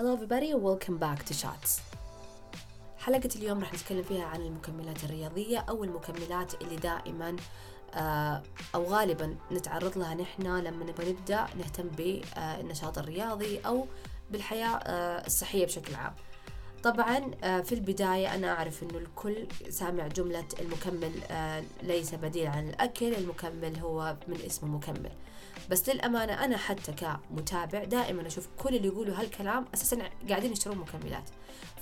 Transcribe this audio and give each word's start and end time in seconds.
Hello 0.00 0.14
everybody 0.14 0.50
and 0.50 0.62
welcome 0.62 0.96
back 0.96 1.24
to 1.24 1.34
Shots 1.34 1.80
حلقة 2.98 3.28
اليوم 3.36 3.60
راح 3.60 3.74
نتكلم 3.74 4.02
فيها 4.02 4.24
عن 4.24 4.40
المكملات 4.40 5.04
الرياضية 5.04 5.58
أو 5.58 5.84
المكملات 5.84 6.62
اللي 6.62 6.76
دائما 6.76 7.36
آه، 7.94 8.42
أو 8.74 8.84
غالبا 8.84 9.36
نتعرض 9.52 9.98
لها 9.98 10.14
نحن 10.14 10.42
لما 10.42 10.84
نبغى 10.84 11.12
نبدأ 11.12 11.46
نهتم 11.58 11.88
بالنشاط 11.88 12.98
الرياضي 12.98 13.58
أو 13.58 13.86
بالحياة 14.30 14.68
آه، 14.68 15.26
الصحية 15.26 15.66
بشكل 15.66 15.94
عام. 15.94 16.14
طبعا 16.82 17.30
آه، 17.44 17.60
في 17.60 17.74
البداية 17.74 18.34
أنا 18.34 18.52
أعرف 18.52 18.82
أنه 18.82 18.98
الكل 18.98 19.46
سامع 19.68 20.06
جملة 20.06 20.48
المكمل 20.60 21.12
ليس 21.82 22.14
بديل 22.14 22.46
عن 22.46 22.68
الأكل 22.68 23.14
المكمل 23.14 23.78
هو 23.78 24.16
من 24.28 24.40
اسمه 24.46 24.68
مكمل. 24.68 25.12
بس 25.70 25.88
للأمانة 25.88 26.44
أنا 26.44 26.56
حتى 26.56 26.92
كمتابع 26.92 27.84
دائما 27.84 28.26
أشوف 28.26 28.48
كل 28.58 28.76
اللي 28.76 28.88
يقولوا 28.88 29.14
هالكلام 29.14 29.64
أساسا 29.74 30.10
قاعدين 30.28 30.52
يشترون 30.52 30.78
مكملات. 30.78 31.30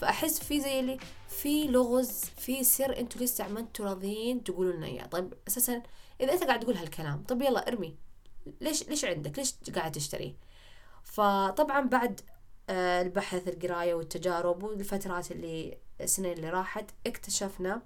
فأحس 0.01 0.39
في 0.39 0.61
زي 0.61 0.81
اللي 0.81 0.99
في 1.29 1.65
لغز 1.69 2.25
في 2.37 2.65
سر 2.65 2.99
أنتوا 2.99 3.21
لسه 3.21 3.49
ما 3.49 3.61
أنتوا 3.61 3.87
راضيين 3.87 4.45
تقولوا 4.45 4.73
لنا 4.73 4.87
إياه. 4.87 5.07
طيب 5.07 5.35
أساسا 5.49 5.83
إذا 6.21 6.33
أنت 6.33 6.45
قاعد 6.45 6.61
تقول 6.61 6.77
هالكلام 6.77 7.25
طيب 7.29 7.43
يلا 7.43 7.69
ارمي. 7.69 7.97
ليش 8.61 8.89
ليش 8.89 9.05
عندك؟ 9.05 9.39
ليش 9.39 9.55
قاعد 9.75 9.93
تشتريه؟ 9.93 10.35
فطبعا 11.05 11.81
بعد 11.81 12.21
آه، 12.71 13.03
البحث 13.03 13.49
القراية 13.49 13.95
والتجارب 13.95 14.63
والفترات 14.63 15.33
اللي 15.33 15.79
السنين 16.01 16.33
اللي 16.33 16.51
راحت 16.51 16.91
اكتشفنا 17.07 17.83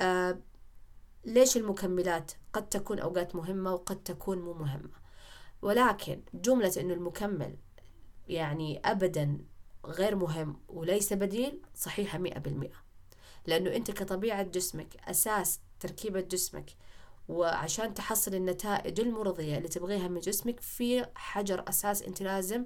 آه، 0.00 0.38
ليش 1.24 1.56
المكملات 1.56 2.32
قد 2.58 2.68
تكون 2.68 2.98
أوقات 2.98 3.36
مهمة 3.36 3.72
وقد 3.74 4.02
تكون 4.02 4.38
مو 4.38 4.54
مهمة 4.54 4.90
ولكن 5.62 6.22
جملة 6.34 6.72
أنه 6.80 6.94
المكمل 6.94 7.56
يعني 8.28 8.80
أبدا 8.84 9.38
غير 9.86 10.16
مهم 10.16 10.60
وليس 10.68 11.12
بديل 11.12 11.62
صحيحة 11.74 12.18
مئة 12.18 12.38
بالمئة 12.38 12.76
لأنه 13.46 13.76
أنت 13.76 13.90
كطبيعة 13.90 14.42
جسمك 14.42 14.96
أساس 15.08 15.60
تركيبة 15.80 16.20
جسمك 16.20 16.70
وعشان 17.28 17.94
تحصل 17.94 18.34
النتائج 18.34 19.00
المرضية 19.00 19.56
اللي 19.58 19.68
تبغيها 19.68 20.08
من 20.08 20.20
جسمك 20.20 20.60
في 20.60 21.06
حجر 21.14 21.64
أساس 21.68 22.02
أنت 22.02 22.22
لازم 22.22 22.64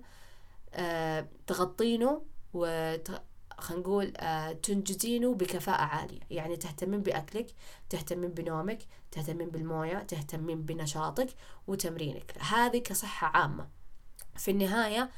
آه 0.74 1.28
تغطينه. 1.46 2.22
خلينا 3.62 3.82
نقول 3.82 4.12
آه 4.16 4.52
تنجزينه 4.52 5.34
بكفاءة 5.34 5.82
عالية. 5.82 6.20
يعني 6.30 6.56
تهتمين 6.56 7.02
بأكلك 7.02 7.46
تهتمين 7.90 8.30
بنومك 8.30 8.78
تهتمين 9.12 9.50
بالموية 9.50 9.98
تهتمين 9.98 10.62
بنشاطك 10.62 11.28
وتمرينك. 11.66 12.34
هذه 12.38 12.78
كصحة 12.78 13.26
عامة. 13.26 13.68
في 14.36 14.50
النهاية 14.50 15.10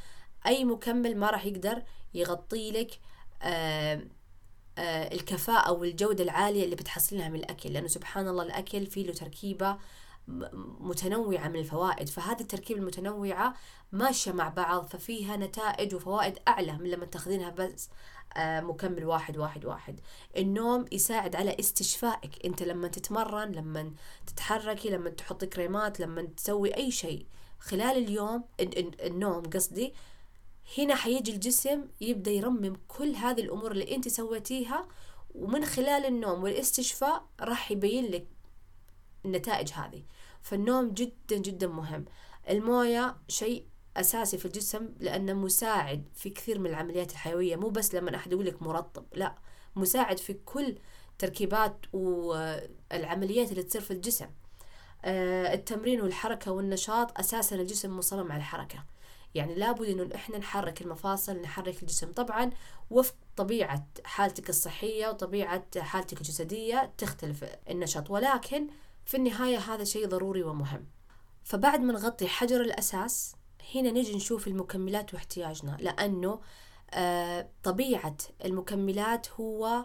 أي 0.47 0.65
مكمل 0.65 1.17
ما 1.17 1.31
راح 1.31 1.45
يقدر 1.47 1.83
يغطي 2.15 2.71
لك 2.71 3.01
آه 3.43 4.01
آه 4.79 5.15
الكفاءة 5.15 5.73
والجودة 5.73 6.25
العالية 6.25 6.65
اللي 6.65 6.77
بتحصلها 6.77 7.29
من 7.29 7.37
الأكل. 7.37 7.73
لأنه 7.73 7.89
سبحان 7.89 8.29
الله 8.29 8.43
الأكل 8.43 8.87
فيه 8.87 9.07
له 9.07 9.13
تركيبة 9.13 9.79
متنوعة 10.81 11.49
من 11.49 11.57
الفوائد. 11.57 12.09
فهذه 12.09 12.41
التركيبة 12.41 12.81
المتنوعة 12.81 13.55
ماشية 13.93 14.33
مع 14.33 14.49
بعض 14.49 14.87
ففيها 14.87 15.37
نتائج 15.37 15.95
وفوائد 15.95 16.39
أعلى 16.49 16.73
من 16.73 16.91
لما 16.91 17.07
تاخذينها 17.07 17.51
بس 17.51 17.91
مكمل 18.39 19.05
واحد 19.05 19.37
واحد 19.39 19.65
واحد. 19.65 20.01
النوم 20.37 20.85
يساعد 20.93 21.37
على 21.37 21.57
استشفائك. 21.61 22.47
انت 22.47 22.63
لما 22.63 22.89
تتمرن 22.89 23.53
لما 23.53 23.93
تتحركي 24.27 24.91
لما 24.91 25.11
تحطي 25.11 25.47
كريمات 25.47 26.01
لما 26.01 26.23
تسوي 26.23 26.77
أي 26.77 26.91
شيء. 26.91 27.27
خلال 27.59 27.97
اليوم 28.05 28.45
النوم 29.01 29.43
قصدي 29.43 29.95
هنا 30.79 30.95
حيجي 30.95 31.33
الجسم 31.33 31.85
يبدأ 32.01 32.31
يرمم 32.31 32.77
كل 32.89 33.15
هذه 33.15 33.41
الأمور 33.41 33.73
اللي 33.73 33.95
انت 33.95 34.09
سويتيها 34.09 34.89
ومن 35.35 35.65
خلال 35.65 36.07
النوم 36.07 36.43
والاستشفاء 36.43 37.27
راح 37.41 37.71
يبين 37.71 38.05
لك 38.05 38.27
النتائج 39.25 39.73
هذه. 39.73 40.03
فالنوم 40.43 40.91
جدا 40.91 41.37
جدا 41.37 41.67
مهم. 41.67 42.05
الموية 42.51 43.17
شيء 43.29 43.67
أساسي 43.97 44.39
في 44.39 44.45
الجسم 44.45 44.89
لأنه 45.01 45.33
مساعد 45.33 46.05
في 46.15 46.31
كثير 46.31 46.59
من 46.59 46.67
العمليات 46.67 47.13
الحيوية. 47.13 47.57
مو 47.57 47.69
بس 47.69 47.95
لما 47.95 48.17
أحد 48.17 48.33
يقول 48.33 48.47
لك 48.47 48.63
مرطب 48.63 49.05
لا 49.15 49.35
مساعد 49.77 50.19
في 50.19 50.35
كل 50.35 50.79
تركيبات 51.19 51.77
والعمليات 51.93 53.51
اللي 53.51 53.63
تصير 53.63 53.81
في 53.81 53.91
الجسم. 53.91 54.27
آه، 55.05 55.55
التمرين 55.55 56.01
والحركة 56.01 56.53
والنشاط 56.53 57.19
أساسا 57.19 57.57
الجسم 57.57 57.97
مصمم 57.99 58.33
على 58.33 58.39
الحركة. 58.39 58.85
يعني 59.35 59.55
لابد 59.55 59.89
إنه 59.89 60.15
إحنا 60.15 60.39
نحرك 60.39 60.83
المفاصل 60.83 61.41
نحرك 61.41 61.83
الجسم. 61.83 62.13
طبعا 62.13 62.51
وفق 62.91 63.15
طبيعة 63.37 63.87
حالتك 64.05 64.49
الصحية 64.51 65.09
وطبيعة 65.09 65.65
حالتك 65.79 66.19
الجسدية 66.19 66.93
تختلف 66.99 67.45
النشاط 67.71 68.11
ولكن 68.11 68.67
في 69.05 69.17
النهاية 69.17 69.59
هذا 69.59 69.85
شيء 69.85 70.07
ضروري 70.07 70.43
ومهم. 70.43 70.87
فبعد 71.45 71.81
ما 71.81 71.93
نغطي 71.93 72.29
حجر 72.29 72.61
الأساس 72.61 73.37
هنا 73.75 73.91
نجي 73.91 74.17
نشوف 74.17 74.49
المكملات 74.49 75.15
واحتياجنا 75.15 75.77
لأنه 75.81 76.41
آه 76.95 77.49
طبيعة 77.63 78.17
المكملات 78.45 79.29
هو 79.41 79.85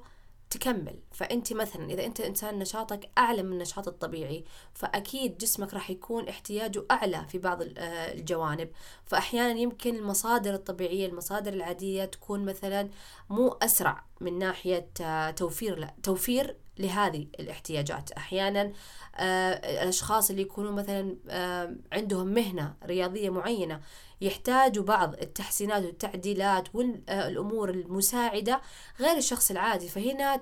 تكمل. 0.50 1.00
فأنت 1.12 1.54
مثلا 1.54 1.86
إذا 1.86 2.06
أنت 2.06 2.22
إنسان 2.22 2.60
نشاطك 2.60 3.10
أعلى 3.18 3.44
من 3.44 3.54
النشاط 3.54 3.88
الطبيعي 3.88 4.46
فأكيد 4.74 5.38
جسمك 5.38 5.74
راح 5.74 5.90
يكون 5.90 6.28
احتياجه 6.28 6.86
أعلى 6.92 7.26
في 7.28 7.38
بعض 7.38 7.62
آه، 7.62 8.14
الجوانب. 8.14 8.70
فأحيانا 9.06 9.60
يمكن 9.60 9.96
المصادر 9.96 10.54
الطبيعية 10.54 11.06
المصادر 11.06 11.54
العادية 11.54 12.06
تكون 12.06 12.46
مثلا 12.46 12.90
مو 13.30 13.48
أسرع 13.48 14.04
من 14.22 14.40
ناحية 14.40 14.90
آه، 15.02 15.32
توفير 15.32 15.88
توفير 16.04 16.56
لهذه 16.80 17.28
الاحتياجات. 17.40 18.12
أحيانا 18.12 18.72
آه، 19.16 19.82
الأشخاص 19.84 20.30
اللي 20.30 20.42
يكونوا 20.42 20.72
مثلا 20.72 21.18
آه، 21.30 21.76
عندهم 21.92 22.28
مهنة 22.28 22.76
رياضية 22.86 23.30
معينة 23.30 23.82
يحتاجوا 24.22 24.84
بعض 24.84 25.14
التحسينات 25.14 25.84
والتعديلات 25.84 26.76
والأمور 26.76 27.70
المساعدة 27.70 28.62
غير 29.00 29.18
الشخص 29.18 29.52
العادي. 29.52 29.90
فهنا 29.90 30.42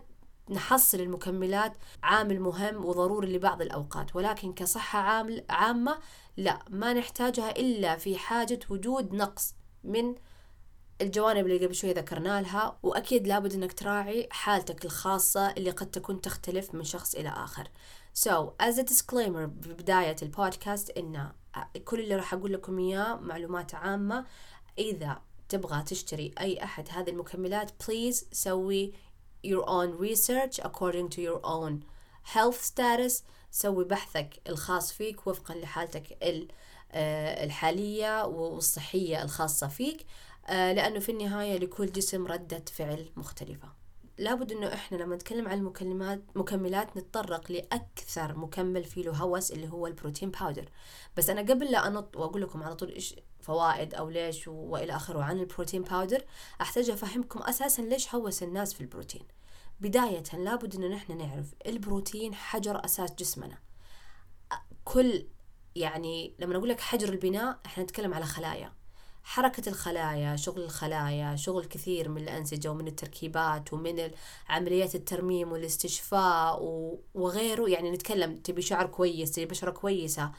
نحصل 0.49 0.99
المكملات 0.99 1.73
عامل 2.03 2.39
مهم 2.39 2.85
وضروري 2.85 3.33
لبعض 3.33 3.61
الأوقات. 3.61 4.15
ولكن 4.15 4.53
كصحة 4.53 4.99
عامل 4.99 5.45
عامة 5.49 5.97
لا 6.37 6.59
ما 6.69 6.93
نحتاجها 6.93 7.51
إلا 7.51 7.95
في 7.95 8.17
حاجة 8.17 8.59
وجود 8.69 9.13
نقص 9.13 9.55
من 9.83 10.15
الجوانب 11.01 11.45
اللي 11.45 11.65
قبل 11.65 11.75
شوي 11.75 11.93
ذكرنا 11.93 12.41
لها 12.41 12.77
وأكيد 12.83 13.27
لابد 13.27 13.53
أنك 13.53 13.73
تراعي 13.73 14.27
حالتك 14.31 14.85
الخاصة 14.85 15.51
اللي 15.51 15.71
قد 15.71 15.91
تكون 15.91 16.21
تختلف 16.21 16.73
من 16.73 16.83
شخص 16.83 17.15
إلى 17.15 17.29
آخر. 17.29 17.69
So 18.13 18.53
as 18.59 18.77
a 18.77 18.83
disclaimer 18.83 19.45
ببداية 19.45 20.15
البودكاست 20.21 20.89
إن 20.89 21.31
كل 21.85 21.99
اللي 21.99 22.15
راح 22.15 22.33
أقول 22.33 22.53
لكم 22.53 22.79
إياه 22.79 23.15
معلومات 23.15 23.75
عامة. 23.75 24.25
إذا 24.77 25.21
تبغى 25.49 25.83
تشتري 25.83 26.31
أي 26.39 26.63
أحد 26.63 26.87
هذه 26.91 27.09
المكملات 27.09 27.71
please 27.83 28.23
سوي 28.31 28.93
your 29.47 29.63
own 29.65 29.97
research 29.99 30.59
according 30.63 31.09
to 31.09 31.21
your 31.21 31.41
own 31.45 31.73
health 32.35 32.61
status. 32.61 33.23
سوي 33.51 33.85
بحثك 33.85 34.41
الخاص 34.49 34.93
فيك 34.93 35.27
وفقا 35.27 35.55
لحالتك 35.55 36.17
آه، 36.91 37.43
الحالية 37.43 38.25
والصحية 38.25 39.23
الخاصة 39.23 39.67
فيك. 39.67 39.97
آه، 40.01 40.36
لأنه 40.49 40.99
في 40.99 41.11
النهاية 41.11 41.57
لكل 41.57 41.91
جسم 41.91 42.27
ردة 42.27 42.63
فعل 42.73 43.09
مختلفة. 43.15 43.87
لابد 44.17 44.51
إنه 44.51 44.73
إحنا 44.73 44.97
لما 44.97 45.15
نتكلم 45.15 45.47
عن 45.47 45.57
المكملات 45.57 46.21
مكملات 46.35 46.97
نتطرق 46.97 47.51
لأكثر 47.51 48.37
مكمل 48.37 48.83
فيه 48.83 49.03
له 49.03 49.11
هوس 49.11 49.51
اللي 49.51 49.69
هو 49.69 49.87
ال 49.87 49.93
protein 49.93 50.31
powder 50.31 50.69
بس 51.17 51.29
أنا 51.29 51.41
قبل 51.41 51.71
لا 51.71 51.87
أنط 51.87 52.17
وأقول 52.17 52.41
لكم 52.41 52.63
على 52.63 52.75
طول 52.75 52.89
إيش 52.89 53.15
فوائد 53.39 53.93
أو 53.93 54.09
ليش 54.09 54.47
وإلى 54.47 54.95
آخره 54.95 55.23
عن 55.23 55.39
ال 55.39 55.45
protein 55.45 55.81
powder 55.81 56.23
أحتاج 56.61 56.89
أفهمكم 56.89 57.39
أساسا 57.39 57.81
ليش 57.81 58.15
هوس 58.15 58.43
الناس 58.43 58.73
في 58.73 58.81
البروتين. 58.81 59.23
بداية 59.79 60.23
لابد 60.33 60.75
إنه 60.75 60.87
نحن 60.87 61.17
نعرف 61.17 61.53
البروتين 61.65 62.35
حجر 62.35 62.85
أساس 62.85 63.11
جسمنا. 63.15 63.57
كل 64.85 65.27
يعني 65.75 66.33
لما 66.39 66.53
نقول 66.53 66.69
لك 66.69 66.79
حجر 66.79 67.09
البناء 67.09 67.59
إحنا 67.65 67.83
نتكلم 67.83 68.13
على 68.13 68.25
خلايا. 68.25 68.73
حركة 69.27 69.69
الخلايا 69.69 70.35
شغل 70.35 70.63
الخلايا 70.63 71.35
شغل 71.35 71.65
كثير 71.65 72.09
من 72.09 72.21
الأنسجة 72.21 72.71
ومن 72.71 72.87
التركيبات 72.87 73.73
ومن 73.73 74.11
عمليات 74.49 74.95
الترميم 74.95 75.51
والاستشفاء 75.51 76.63
وغيره. 77.13 77.69
يعني 77.69 77.91
نتكلم 77.91 78.37
تبي 78.37 78.61
شعر 78.61 78.85
كويس 78.85 79.31
تبي 79.31 79.45
بشرة 79.45 79.71
كويسة. 79.71 80.31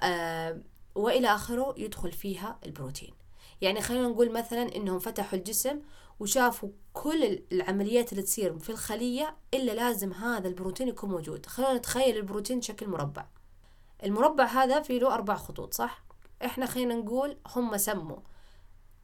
آه 0.00 0.62
وإلى 0.94 1.34
آخره 1.34 1.74
يدخل 1.76 2.12
فيها 2.12 2.58
البروتين. 2.66 3.14
يعني 3.60 3.80
خلينا 3.82 4.08
نقول 4.08 4.32
مثلا 4.32 4.76
إنهم 4.76 4.98
فتحوا 4.98 5.38
الجسم 5.38 5.80
وشافوا 6.20 6.70
كل 6.92 7.42
العمليات 7.52 8.12
اللي 8.12 8.22
تصير 8.22 8.58
في 8.58 8.70
الخلية 8.70 9.36
إلا 9.54 9.72
لازم 9.72 10.12
هذا 10.12 10.48
البروتين 10.48 10.88
يكون 10.88 11.10
موجود. 11.10 11.46
خلينا 11.46 11.74
نتخيل 11.74 12.16
البروتين 12.16 12.62
شكل 12.62 12.88
مربع. 12.88 13.26
المربع 14.04 14.44
هذا 14.44 14.82
فيه 14.82 14.98
له 14.98 15.14
أربع 15.14 15.36
خطوط 15.36 15.74
صح؟ 15.74 16.07
إحنا 16.44 16.66
خلينا 16.66 16.94
نقول 16.94 17.36
هم 17.56 17.76
سموا. 17.76 18.18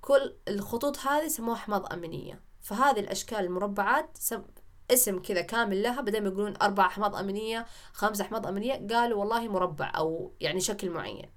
كل 0.01 0.35
الخطوط 0.49 0.99
هذه 0.99 1.29
سموها 1.29 1.57
أحماض 1.57 1.93
أمينية. 1.93 2.41
فهذه 2.63 3.01
الأشكال 3.01 3.39
المربعات 3.39 4.11
سم 4.15 4.43
اسم 4.91 5.19
كذا 5.19 5.41
كامل 5.41 5.83
لها 5.83 6.01
بدل 6.01 6.21
ما 6.21 6.29
يقولون 6.29 6.55
أربع 6.63 6.87
أحماض 6.87 7.17
أمينية 7.17 7.67
خمس 7.93 8.21
أحماض 8.21 8.47
أمينية 8.47 8.87
قالوا 8.91 9.21
والله 9.21 9.49
مربع 9.49 9.93
أو 9.97 10.33
يعني 10.41 10.61
شكل 10.61 10.91
معين. 10.91 11.31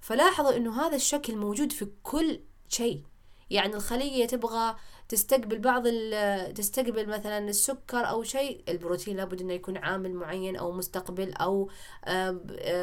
فلاحظوا 0.00 0.56
إنه 0.56 0.86
هذا 0.86 0.96
الشكل 0.96 1.36
موجود 1.36 1.72
في 1.72 1.88
كل 2.02 2.40
شيء. 2.68 3.04
يعني 3.50 3.74
الخلية 3.74 4.26
تبغى 4.26 4.76
تستقبل 5.08 5.58
بعض 5.58 5.88
تستقبل 6.54 7.08
مثلا 7.08 7.38
السكر 7.38 8.08
أو 8.08 8.22
شيء 8.22 8.64
البروتين 8.68 9.16
لابد 9.16 9.40
إنه 9.40 9.52
يكون 9.52 9.76
عامل 9.76 10.14
معين 10.14 10.56
أو 10.56 10.72
مستقبل 10.72 11.32
أو 11.32 11.70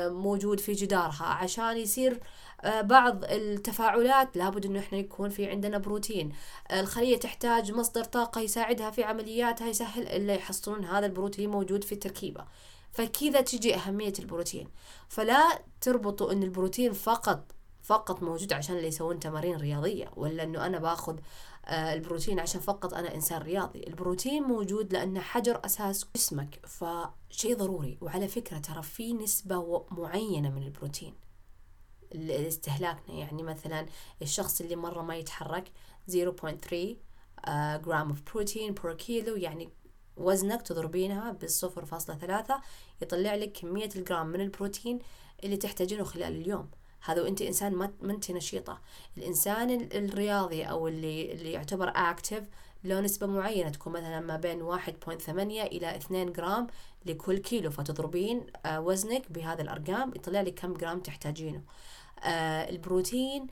موجود 0.09 0.59
في 0.59 0.73
جدارها 0.73 1.25
عشان 1.25 1.77
يصير 1.77 2.19
بعض 2.65 3.23
التفاعلات 3.23 4.37
لابد 4.37 4.65
إنه 4.65 4.79
إحنا 4.79 4.97
يكون 4.97 5.29
في 5.29 5.49
عندنا 5.49 5.77
بروتين. 5.77 6.33
الخلية 6.71 7.17
تحتاج 7.17 7.71
مصدر 7.71 8.03
طاقة 8.03 8.41
يساعدها 8.41 8.91
في 8.91 9.03
عملياتها 9.03 9.67
يسهل 9.67 10.07
الا 10.07 10.33
يحصلون 10.33 10.85
هذا 10.85 11.05
البروتين 11.05 11.49
موجود 11.49 11.83
في 11.83 11.91
التركيبة. 11.91 12.45
فكذا 12.91 13.41
تجي 13.41 13.75
أهمية 13.75 14.13
البروتين. 14.19 14.67
فلا 15.09 15.61
تربطوا 15.81 16.31
أن 16.31 16.43
البروتين 16.43 16.93
فقط 16.93 17.51
فقط 17.83 18.23
موجود 18.23 18.53
عشان 18.53 18.75
اللي 18.75 18.87
يسوون 18.87 19.19
تمارين 19.19 19.57
رياضية 19.57 20.11
ولا 20.15 20.43
أنه 20.43 20.65
أنا 20.65 20.79
باخذ 20.79 21.15
آه، 21.65 21.93
البروتين 21.93 22.39
عشان 22.39 22.61
فقط 22.61 22.93
أنا 22.93 23.15
إنسان 23.15 23.41
رياضي. 23.41 23.87
البروتين 23.87 24.43
موجود 24.43 24.93
لأنه 24.93 25.19
حجر 25.19 25.61
أساس 25.65 26.05
جسمك 26.15 26.59
فشيء 26.67 27.55
ضروري. 27.55 27.97
وعلى 28.01 28.27
فكرة 28.27 28.57
ترى 28.57 28.83
في 28.83 29.13
نسبة 29.13 29.85
معينة 29.91 30.49
من 30.49 30.63
البروتين. 30.63 31.24
استهلاكنا 32.29 33.15
يعني 33.15 33.43
مثلا 33.43 33.85
الشخص 34.21 34.61
اللي 34.61 34.75
مرة 34.75 35.01
ما 35.01 35.15
يتحرك 35.15 35.71
0.3 36.11 36.97
جرام 37.85 38.09
of 38.09 38.21
protein 38.33 38.73
per 38.73 38.93
kilo 38.93 39.35
يعني 39.35 39.69
وزنك 40.17 40.61
تضربينها 40.61 41.31
بالصفر 41.31 41.85
فاصلة 41.85 42.17
ثلاثة 42.17 42.61
يطلع 43.01 43.35
لك 43.35 43.51
كمية 43.51 43.89
الجرام 43.95 44.27
من 44.27 44.41
البروتين 44.41 44.99
اللي 45.43 45.57
تحتاجينه 45.57 46.03
خلال 46.03 46.41
اليوم. 46.41 46.69
هذا 47.05 47.21
وإنت 47.21 47.41
إنسان 47.41 47.73
ما 47.73 47.93
أنت 48.03 48.31
نشيطة. 48.31 48.81
الإنسان 49.17 49.89
الرياضي 49.93 50.63
أو 50.63 50.87
اللي 50.87 51.31
اللي 51.31 51.51
يعتبر 51.51 51.91
active 51.95 52.43
له 52.83 53.01
نسبة 53.01 53.27
معينة 53.27 53.69
تكون 53.69 53.93
مثلا 53.93 54.19
ما 54.19 54.37
بين 54.37 54.61
1.8 54.61 55.29
إلى 55.29 55.95
2 55.95 56.33
جرام 56.33 56.67
لكل 57.05 57.37
كيلو 57.37 57.71
فتضربين 57.71 58.45
آه، 58.65 58.81
وزنك 58.81 59.31
بهذا 59.31 59.61
الأرقام 59.61 60.11
يطلع 60.15 60.41
لك 60.41 60.53
كم 60.53 60.73
جرام 60.73 60.99
تحتاجينه. 60.99 61.61
البروتين 62.23 63.47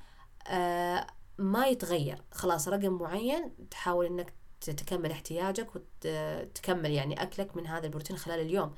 آه، 0.47 1.07
ما 1.37 1.67
يتغير. 1.67 2.23
خلاص 2.31 2.67
رقم 2.67 2.93
معين 2.93 3.51
تحاول 3.71 4.05
إنك 4.05 4.33
تكمل 4.61 5.11
احتياجك 5.11 5.69
وتكمل 5.75 6.91
يعني 6.91 7.21
أكلك 7.21 7.57
من 7.57 7.67
هذا 7.67 7.85
البروتين 7.85 8.17
خلال 8.17 8.39
اليوم. 8.39 8.75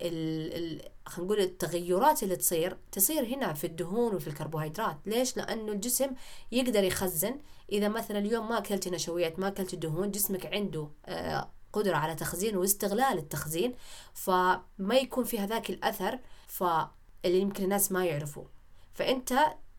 ال 0.00 0.82
خلينا 1.06 1.32
نقول 1.32 1.40
التغيرات 1.40 2.22
اللي 2.22 2.36
تصير 2.36 2.78
تصير 2.92 3.24
هنا 3.24 3.52
في 3.52 3.66
الدهون 3.66 4.14
وفي 4.14 4.26
الكربوهيدرات. 4.26 4.96
ليش؟ 5.06 5.36
لأنه 5.36 5.72
الجسم 5.72 6.10
يقدر 6.52 6.84
يخزن. 6.84 7.40
إذا 7.72 7.88
مثلا 7.88 8.18
اليوم 8.18 8.48
ما 8.48 8.58
أكلت 8.58 8.88
نشويات 8.88 9.38
ما 9.38 9.48
أكلت 9.48 9.74
دهون 9.74 10.10
جسمك 10.10 10.46
عنده 10.46 10.88
آه، 11.06 11.50
قدرة 11.72 11.96
على 11.96 12.14
تخزين 12.14 12.56
واستغلال 12.56 13.18
التخزين 13.18 13.74
فما 14.14 14.94
يكون 14.94 15.24
في 15.24 15.38
هذاك 15.38 15.70
الأثر 15.70 16.18
فاللي 16.46 17.40
يمكن 17.40 17.64
الناس 17.64 17.92
ما 17.92 18.04
يعرفوا 18.04 18.44
فأنت 18.94 19.34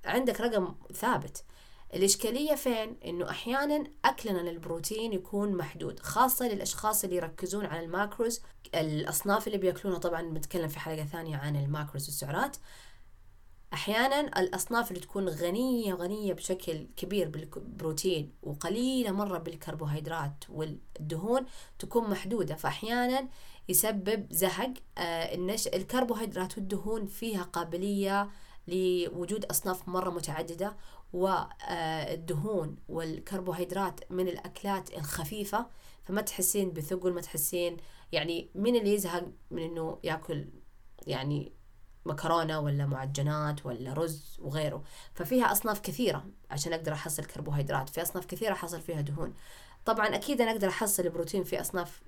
عندك 0.05 0.41
رقم 0.41 0.75
ثابت. 0.93 1.43
الإشكالية 1.93 2.55
فين؟ 2.55 2.97
إنه 3.05 3.29
أحيانا 3.29 3.83
أكلنا 4.05 4.49
للبروتين 4.49 5.13
يكون 5.13 5.55
محدود 5.57 5.99
خاصة 5.99 6.47
للأشخاص 6.47 7.03
اللي 7.03 7.15
يركزون 7.15 7.65
على 7.65 7.85
الماكروز. 7.85 8.41
الأصناف 8.75 9.47
اللي 9.47 9.57
بيأكلونها 9.57 9.99
طبعا 9.99 10.21
بنتكلم 10.21 10.67
في 10.67 10.79
حلقة 10.79 11.05
ثانية 11.05 11.37
عن 11.37 11.55
الماكروز 11.55 12.05
والسعرات. 12.05 12.57
أحيانا 13.73 14.39
الأصناف 14.39 14.91
اللي 14.91 15.01
تكون 15.01 15.29
غنية 15.29 15.93
غنية 15.93 16.33
بشكل 16.33 16.87
كبير 16.97 17.29
بالبروتين 17.29 18.33
وقليلة 18.43 19.11
مرة 19.11 19.37
بالكربوهيدرات 19.37 20.43
والدهون 20.49 21.45
تكون 21.79 22.09
محدودة 22.09 22.55
فأحيانا 22.55 23.27
يسبب 23.69 24.33
زهق. 24.33 24.73
آه 24.97 25.35
النش... 25.35 25.67
الكربوهيدرات 25.67 26.57
والدهون 26.57 27.05
فيها 27.05 27.43
قابلية 27.43 28.29
لوجود 28.67 29.45
أصناف 29.45 29.87
مرة 29.87 30.09
متعددة 30.09 30.75
والدهون 31.13 32.77
والكربوهيدرات 32.89 34.11
من 34.11 34.27
الأكلات 34.27 34.93
الخفيفة. 34.97 35.67
فما 36.03 36.21
تحسين 36.21 36.73
بثقل 36.73 37.13
ما 37.13 37.21
تحسين 37.21 37.77
يعني 38.11 38.49
من 38.55 38.75
اللي 38.75 38.93
يزهق 38.93 39.31
من 39.51 39.61
إنه 39.61 39.99
ياكل 40.03 40.45
يعني 41.07 41.53
مكرونة 42.05 42.59
ولا 42.59 42.85
معجنات 42.85 43.65
ولا 43.65 43.93
رز 43.93 44.37
وغيره؟ 44.41 44.83
ففيها 45.13 45.51
أصناف 45.51 45.79
كثيرة 45.79 46.25
عشان 46.51 46.73
أقدر 46.73 46.93
أحصل 46.93 47.25
كربوهيدرات. 47.25 47.89
في 47.89 48.01
أصناف 48.01 48.25
كثيرة 48.25 48.53
أحصل 48.53 48.81
فيها 48.81 49.01
دهون. 49.01 49.33
طبعا 49.85 50.15
أكيد 50.15 50.41
أنا 50.41 50.51
أقدر 50.51 50.67
أحصل 50.67 51.03
البروتين 51.03 51.43
في 51.43 51.61
أصناف 51.61 52.01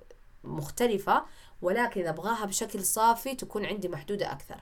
مختلفة 0.44 1.24
ولكن 1.62 2.00
إذا 2.00 2.10
أبغاها 2.10 2.44
بشكل 2.44 2.84
صافي 2.84 3.34
تكون 3.34 3.66
عندي 3.66 3.88
محدودة 3.88 4.32
أكثر. 4.32 4.60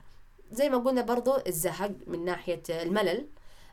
زي 0.55 0.69
ما 0.69 0.77
قلنا 0.77 1.01
برضو 1.01 1.37
الزهق 1.47 1.91
من 2.07 2.25
ناحية 2.25 2.63
الملل 2.69 3.27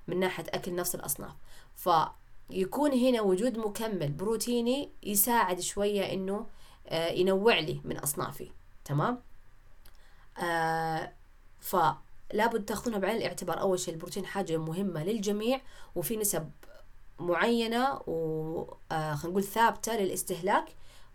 من 0.09 0.21
ناحية 0.21 0.45
أكل 0.49 0.75
نفس 0.75 0.95
الأصناف. 0.95 1.33
فيكون 1.77 2.93
هنا 2.93 3.21
وجود 3.21 3.59
مكمل 3.59 4.13
بروتيني 4.13 4.91
يساعد 5.03 5.61
شوية 5.61 6.13
إنه 6.13 6.47
آه، 6.87 7.09
ينوع 7.11 7.59
لي 7.59 7.81
من 7.85 7.99
أصنافي. 7.99 8.51
تمام؟ 8.85 9.23
آه 10.39 11.13
فلابد 11.61 12.65
تاخذونها 12.67 12.99
بعين 12.99 13.17
الاعتبار. 13.17 13.61
أول 13.61 13.79
شيء 13.79 13.95
البروتين 13.95 14.27
حاجة 14.27 14.57
مهمة 14.57 15.05
للجميع 15.05 15.61
وفي 15.95 16.17
نسب 16.17 16.51
معينة 17.19 17.95
و 18.07 18.75
آه 18.93 19.15
خلينا 19.15 19.31
نقول 19.31 19.45
ثابتة 19.45 19.97
للاستهلاك 19.97 20.65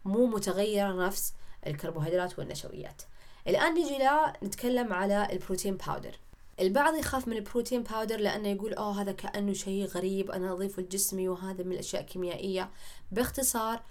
مو 0.05 0.25
متغيرة 0.25 1.05
نفس 1.05 1.33
الكربوهيدرات 1.67 2.39
والنشويات. 2.39 3.01
الآن 3.47 3.73
نجي 3.73 3.97
لا 3.97 4.33
نتكلم 4.43 4.93
على 4.93 5.27
ال 5.31 5.37
protein 5.37 5.77
powder 5.77 6.19
البعض 6.59 6.95
يخاف 6.95 7.27
من 7.27 7.37
ال 7.37 7.43
protein 7.43 7.83
powder 7.83 8.19
لأنه 8.19 8.47
يقول 8.47 8.73
أوه 8.73 9.01
هذا 9.01 9.11
كأنه 9.11 9.53
شيء 9.53 9.85
غريب 9.85 10.31
أنا 10.31 10.51
أضيفه 10.51 10.81
لجسمي 10.81 11.29
وهذا 11.29 11.63
من 11.63 11.71
الأشياء 11.71 12.01
الكيميائية. 12.01 12.71
باختصار 13.11 13.81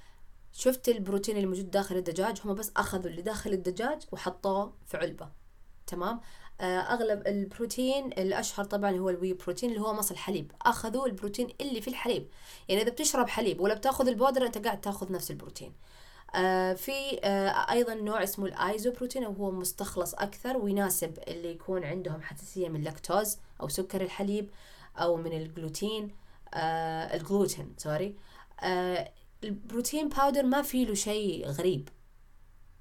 شفت 0.52 0.88
البروتين 0.88 1.36
اللي 1.36 1.46
موجود 1.46 1.70
داخل 1.70 1.96
الدجاج؟ 1.96 2.40
هم 2.44 2.54
بس 2.54 2.72
أخذوا 2.76 3.10
اللي 3.10 3.22
داخل 3.22 3.52
الدجاج 3.52 4.02
وحطوه 4.12 4.72
في 4.86 4.96
علبة. 4.96 5.28
تمام؟ 5.86 6.20
آه، 6.60 6.80
أغلب 6.80 7.26
البروتين 7.26 8.06
الأشهر 8.06 8.64
طبعا 8.64 8.90
هو 8.90 9.10
ال 9.10 9.32
whey 9.32 9.46
protein 9.46 9.70
اللي 9.70 9.80
هو 9.80 9.92
مصل 9.92 10.14
الحليب 10.14 10.52
أخذوا 10.62 11.06
البروتين 11.06 11.48
اللي 11.60 11.80
في 11.80 11.88
الحليب. 11.88 12.28
يعني 12.68 12.82
إذا 12.82 12.90
بتشرب 12.90 13.28
حليب 13.28 13.60
ولا 13.60 13.74
بتأخذ 13.74 14.08
البودرة 14.08 14.46
أنت 14.46 14.58
قاعد 14.58 14.80
تأخذ 14.80 15.12
نفس 15.12 15.30
البروتين. 15.30 15.72
في 16.74 17.20
آه 17.24 17.72
أيضا 17.72 17.94
نوع 17.94 18.22
اسمه 18.22 18.46
ال 18.46 18.58
iso 18.58 18.92
protein 18.92 19.26
وهو 19.26 19.50
مستخلص 19.50 20.14
أكثر 20.14 20.56
ويناسب 20.56 21.18
اللي 21.28 21.50
يكون 21.50 21.84
عندهم 21.84 22.22
حساسية 22.22 22.68
من 22.68 22.76
اللاكتوز 22.76 23.38
أو 23.60 23.68
سكر 23.68 24.00
الحليب 24.00 24.50
أو 24.96 25.16
من 25.16 25.32
الجلوتين 25.32 26.10
آه 26.54 27.16
الجلوتين 27.16 27.74
sorry. 27.76 28.16
آه 28.62 29.12
ال 29.44 29.52
protein 29.52 30.08
powder 30.08 30.42
ما 30.42 30.62
في 30.62 30.84
له 30.84 30.94
شيء 30.94 31.46
غريب. 31.46 31.88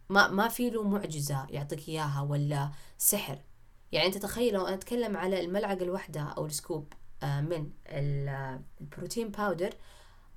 ما 0.10 0.28
ما 0.28 0.48
في 0.48 0.70
له 0.70 0.84
معجزة 0.84 1.48
يعطيك 1.50 1.90
إياها 1.90 2.22
ولا 2.22 2.70
سحر. 2.98 3.38
يعني 3.92 4.08
أنت 4.08 4.18
تخيل 4.18 4.54
لو 4.54 4.66
أتكلم 4.66 5.18
على 5.18 5.40
الملعقة 5.40 5.84
الواحدة 5.84 6.22
أو 6.22 6.46
ال 6.46 6.54
scoop 6.54 6.94
آه 7.24 7.42
من 7.42 7.70
ال 7.88 8.05
protein 8.05 9.30
powder 9.30 9.74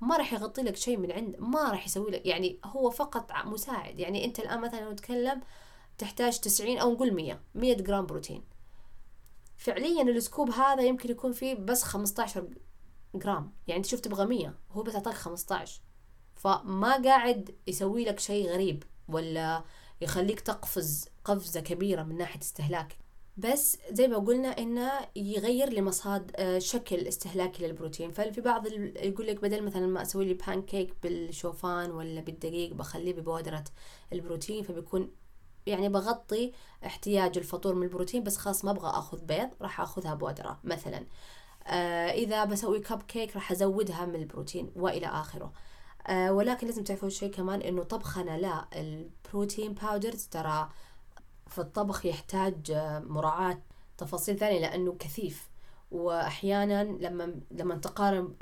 ما 0.01 0.17
راح 0.17 0.33
يغطي 0.33 0.61
لك 0.61 0.75
شيء 0.75 0.97
من 0.97 1.11
عند 1.11 1.35
ما 1.39 1.71
راح 1.71 1.85
يسوي 1.85 2.11
لك 2.11 2.25
يعني 2.25 2.59
هو 2.65 2.89
فقط 2.89 3.31
مساعد. 3.45 3.99
يعني 3.99 4.25
أنت 4.25 4.39
الآن 4.39 4.61
مثلا 4.61 4.79
لو 4.79 4.91
نتكلم 4.91 5.41
تحتاج 5.97 6.39
90 6.39 6.77
أو 6.77 6.93
نقول 6.93 7.13
100 7.13 7.39
100 7.55 7.73
جرام 7.73 8.05
بروتين. 8.05 8.43
فعليا 9.57 10.03
ال 10.03 10.11
scoop 10.11 10.49
هذا 10.49 10.81
يمكن 10.81 11.11
يكون 11.11 11.31
فيه 11.31 11.53
بس 11.55 11.83
15 11.83 12.47
جرام. 13.15 13.53
يعني 13.67 13.83
شفت 13.83 14.05
تبغى 14.05 14.25
100 14.25 14.55
هو 14.71 14.83
بس 14.83 14.95
اعطاك 14.95 15.13
15 15.13 15.81
فما 16.35 17.01
قاعد 17.03 17.55
يسوي 17.67 18.05
لك 18.05 18.19
شيء 18.19 18.49
غريب 18.49 18.83
ولا 19.07 19.63
يخليك 20.01 20.39
تقفز 20.39 21.09
قفزة 21.25 21.59
كبيرة 21.59 22.03
من 22.03 22.17
ناحية 22.17 22.39
استهلاك 22.39 22.97
بس 23.39 23.77
زي 23.91 24.07
ما 24.07 24.17
قلنا 24.17 24.47
إنه 24.47 24.91
يغير 25.15 25.69
لي 25.69 25.81
مصاد 25.81 26.31
آه، 26.35 26.59
شكل 26.59 27.07
استهلاكي 27.07 27.67
للبروتين. 27.67 28.11
ففي 28.11 28.41
بعض 28.41 28.67
يقول 28.67 29.27
لك 29.27 29.41
بدل 29.41 29.63
مثلا 29.63 29.87
ما 29.87 30.01
أسوي 30.01 30.25
لي 30.25 30.33
بان 30.33 30.61
كيك 30.61 30.93
بالشوفان 31.03 31.91
ولا 31.91 32.21
بالدقيق 32.21 32.73
بخليه 32.73 33.13
ببودرة 33.13 33.63
البروتين. 34.13 34.63
فبيكون 34.63 35.11
يعني 35.65 35.89
بغطي 35.89 36.51
احتياج 36.85 37.37
الفطور 37.37 37.75
من 37.75 37.83
البروتين 37.83 38.23
بس 38.23 38.37
خلاص 38.37 38.65
ما 38.65 38.71
أبغى 38.71 38.89
آخذ 38.89 39.25
بيض 39.25 39.49
راح 39.61 39.81
آخذها 39.81 40.13
بودرة 40.13 40.59
مثلا. 40.63 41.05
آه 41.67 42.11
إذا 42.11 42.45
بسوي 42.45 42.79
كب 42.79 43.01
كيك 43.03 43.35
راح 43.35 43.51
أزودها 43.51 44.05
من 44.05 44.15
البروتين 44.15 44.71
وإلى 44.75 45.07
آخره. 45.07 45.53
آه 46.07 46.31
ولكن 46.33 46.67
لازم 46.67 46.83
تعرفوا 46.83 47.09
شيء 47.09 47.31
كمان 47.31 47.61
إنه 47.61 47.83
طبخنا 47.83 48.65
لل 48.75 48.97
protein 48.97 49.73
powders 49.73 50.23
ترى 50.27 50.69
في 51.49 51.59
الطبخ 51.59 52.05
يحتاج 52.05 52.71
آه، 52.71 52.99
مراعاة 52.99 53.57
تفاصيل 53.97 54.37
ثانية 54.37 54.59
لأنه 54.59 54.95
كثيف. 54.99 55.49
وأحيانا 55.91 56.83
لما 56.83 57.35
لما 57.51 57.75
تقارن 57.75 58.33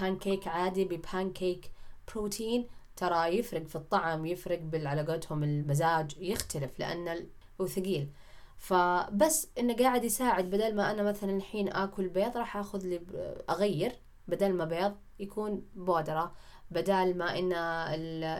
بانكيك 0.00 0.48
عادي 0.48 0.84
ب 0.84 0.95
pancake 0.95 1.70
protein 2.12 2.66
ترى 2.96 3.38
يفرق 3.38 3.66
في 3.66 3.76
الطعم 3.76 4.26
يفرق 4.26 4.60
بالعلاقتهم 4.60 5.44
المزاج 5.44 6.16
يختلف 6.18 6.78
لأن 6.78 7.26
هو 7.60 7.66
ثقيل. 7.66 8.10
فبس 8.58 9.48
إنه 9.58 9.76
قاعد 9.76 10.04
يساعد 10.04 10.50
بدل 10.50 10.74
ما 10.74 10.90
أنا 10.90 11.02
مثلا 11.02 11.36
الحين 11.36 11.68
آكل 11.68 12.08
بيض 12.08 12.36
راح 12.36 12.56
آخذ 12.56 12.78
لي 12.86 13.00
أغير. 13.50 13.92
بدل 14.28 14.52
ما 14.52 14.64
بيض 14.64 14.96
يكون 15.18 15.66
بودرة. 15.74 16.32
بدل 16.70 17.16
ما 17.18 17.38
إن 17.38 17.52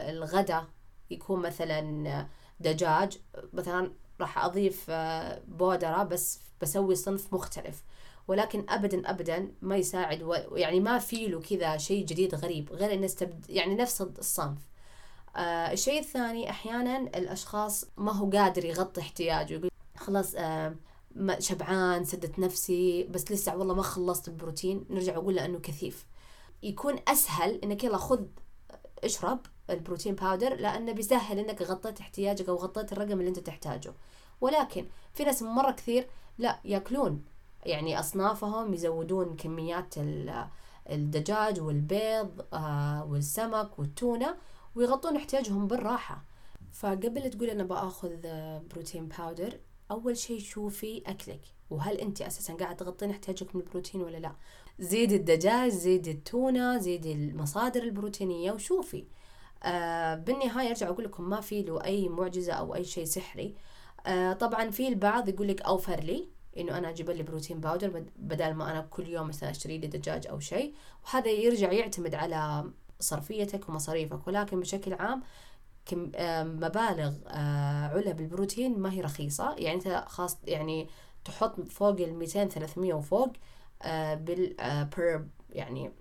الغداء 0.09 0.65
يكون 1.09 1.41
مثلا 1.41 2.27
دجاج. 2.59 3.19
مثلا 3.53 3.91
راح 4.21 4.45
أضيف 4.45 4.91
بودرة 5.47 6.03
بس 6.03 6.39
بسوي 6.61 6.95
صنف 6.95 7.33
مختلف 7.33 7.83
ولكن 8.27 8.65
ابدا 8.69 9.09
ابدا 9.09 9.51
ما 9.61 9.77
يساعد. 9.77 10.45
يعني 10.51 10.79
ما 10.79 10.99
في 10.99 11.27
له 11.27 11.39
كذا 11.39 11.77
شيء 11.77 12.05
جديد 12.05 12.35
غريب 12.35 12.73
غير 12.73 12.93
إنه 12.93 13.05
استبد... 13.05 13.45
يعني 13.49 13.75
نفس 13.75 14.01
الصنف 14.01 14.57
آه 15.35 15.71
الشيء 15.71 15.99
الثاني 15.99 16.49
أحيانا 16.49 16.97
الأشخاص 16.97 17.85
ما 17.97 18.11
هو 18.11 18.29
قادر 18.29 18.65
يغطي 18.65 19.01
احتياجه 19.01 19.53
يقول 19.53 19.69
خلاص 19.97 20.35
آه 20.37 20.75
شبعان 21.39 22.05
سدت 22.05 22.39
نفسي 22.39 23.03
بس 23.03 23.31
لسه 23.31 23.55
والله 23.57 23.73
ما 23.73 23.81
خلصت 23.81 24.27
البروتين 24.27 24.85
نرجع 24.89 25.15
أقول 25.15 25.35
له 25.35 25.45
إنه 25.45 25.59
كثيف 25.59 26.05
يكون 26.63 26.95
أسهل 27.07 27.59
إنك 27.63 27.83
يلا 27.83 27.97
خذ 27.97 28.25
اشرب 29.05 29.39
البروتين 29.69 30.15
باودر 30.15 30.55
لأنه 30.55 30.91
بيسهل 30.91 31.39
إنك 31.39 31.61
غطيت 31.61 31.99
احتياجك 31.99 32.49
أو 32.49 32.55
غطيت 32.55 32.91
الرقم 32.91 33.19
اللي 33.19 33.29
أنت 33.29 33.39
تحتاجه. 33.39 33.93
ولكن 34.41 34.85
في 35.13 35.23
ناس 35.23 35.43
مرة 35.43 35.71
كثير 35.71 36.07
لا 36.37 36.59
يأكلون 36.65 37.23
يعني 37.65 37.99
أصنافهم 37.99 38.73
يزودون 38.73 39.35
كميات 39.35 39.95
الدجاج 40.89 41.61
والبيض 41.61 42.45
آه، 42.53 43.05
والسمك 43.09 43.79
والتونة 43.79 44.35
ويغطون 44.75 45.15
احتياجهم 45.15 45.67
بالراحة. 45.67 46.23
فقبل 46.73 47.29
تقول 47.29 47.49
أنا 47.49 47.63
بأخذ 47.63 48.09
بروتين 48.71 49.07
باودر 49.07 49.59
أول 49.91 50.17
شيء 50.17 50.39
شوفي 50.39 51.03
أكلك. 51.05 51.41
وهل 51.69 51.95
أنت 51.97 52.21
أساسا 52.21 52.53
قاعد 52.53 52.77
تغطين 52.77 53.09
احتياجك 53.09 53.55
من 53.55 53.61
البروتين 53.61 54.01
ولا 54.01 54.17
لا؟ 54.17 54.31
زيدي 54.79 55.15
الدجاج 55.15 55.71
زيدي 55.71 56.11
التونة 56.11 56.77
زيدي 56.77 57.11
المصادر 57.13 57.83
البروتينية 57.83 58.51
وشوفي. 58.51 59.05
آه 59.63 60.15
بالنهاية 60.15 60.69
أرجع 60.69 60.89
أقول 60.89 61.05
لكم 61.05 61.29
ما 61.29 61.41
في 61.41 61.61
له 61.61 61.83
أي 61.83 62.09
معجزة 62.09 62.53
أو 62.53 62.75
أي 62.75 62.83
شيء 62.83 63.05
سحري. 63.05 63.55
آه 64.05 64.33
طبعا 64.33 64.69
في 64.69 64.87
البعض 64.87 65.29
يقول 65.29 65.47
لك 65.47 65.61
أوفر 65.61 65.99
لي 65.99 66.27
إنه 66.57 66.77
أنا 66.77 66.89
أجيب 66.89 67.09
لي 67.09 67.23
protein 67.23 67.59
powder 67.59 68.05
بدل 68.15 68.53
ما 68.53 68.71
أنا 68.71 68.81
كل 68.81 69.07
يوم 69.07 69.27
مثلا 69.27 69.49
أشتري 69.49 69.77
لي 69.77 69.87
دجاج 69.87 70.27
أو 70.27 70.39
شيء. 70.39 70.73
وهذا 71.05 71.27
يرجع 71.31 71.71
يعتمد 71.71 72.15
على 72.15 72.71
صرفيتك 72.99 73.69
ومصاريفك. 73.69 74.27
ولكن 74.27 74.59
بشكل 74.59 74.93
عام 74.93 75.23
كم 75.85 76.11
آه 76.15 76.43
مبالغ 76.43 77.13
آه 77.27 77.87
علب 77.87 78.19
البروتين 78.21 78.79
ما 78.79 78.93
هي 78.93 79.01
رخيصة. 79.01 79.55
يعني 79.57 79.73
انت 79.75 80.05
خلاص 80.07 80.37
يعني 80.47 80.89
تحط 81.25 81.61
فوق 81.61 82.01
ال 82.01 82.13
200 82.15 82.45
300 82.45 82.93
وفوق 82.93 83.31
آه 83.81 84.15
بال 84.15 84.55
per 84.97 85.25
يعني 85.49 85.91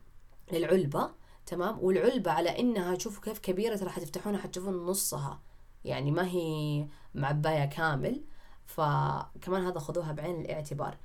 للعلبة 0.53 1.11
تمام؟ 1.47 1.79
والعلبة 1.81 2.31
على 2.31 2.61
إنها 2.61 2.99
شوفوا 2.99 3.23
كيف 3.23 3.39
كبيرة 3.39 3.77
ترى 3.77 3.91
حتفتحونها 3.91 4.41
حتشوفون 4.41 4.87
نصها. 4.87 5.41
يعني 5.85 6.11
ما 6.11 6.27
هي 6.29 6.87
معباية 7.15 7.65
كامل. 7.65 8.25
فكمان 8.67 9.65
هذا 9.67 9.79
خذوها 9.79 10.13
بعين 10.13 10.41
الاعتبار. 10.41 10.97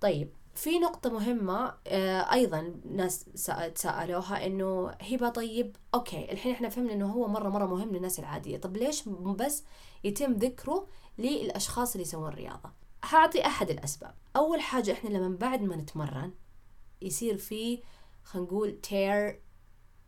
طيب 0.00 0.30
في 0.54 0.78
نقطة 0.78 1.10
مهمة 1.10 1.74
آه 1.86 2.32
أيضا 2.32 2.80
ناس 2.90 3.26
سألوها 3.74 4.46
إنه 4.46 4.90
هبة 4.90 5.28
طيب؟ 5.28 5.76
أوكي 5.94 6.32
الحين 6.32 6.52
إحنا 6.52 6.68
فهمنا 6.68 6.92
إنه 6.92 7.12
هو 7.12 7.28
مرة 7.28 7.48
مرة 7.48 7.66
مهم 7.66 7.90
للناس 7.90 8.18
العادية. 8.18 8.56
طب 8.56 8.76
ليش 8.76 9.08
بس 9.08 9.64
يتم 10.04 10.32
ذكره 10.32 10.86
للأشخاص 11.18 11.92
اللي 11.92 12.02
يسوون 12.02 12.30
رياضة؟ 12.30 12.85
هعطي 13.08 13.46
أحد 13.46 13.70
الأسباب. 13.70 14.14
أول 14.36 14.60
حاجة 14.60 14.92
إحنا 14.92 15.08
لما 15.08 15.36
بعد 15.36 15.62
ما 15.62 15.76
نتمرن 15.76 16.32
يصير 17.02 17.36
في 17.38 17.82
خلينا 18.24 18.46
نقول 18.46 18.80
تير 18.80 19.40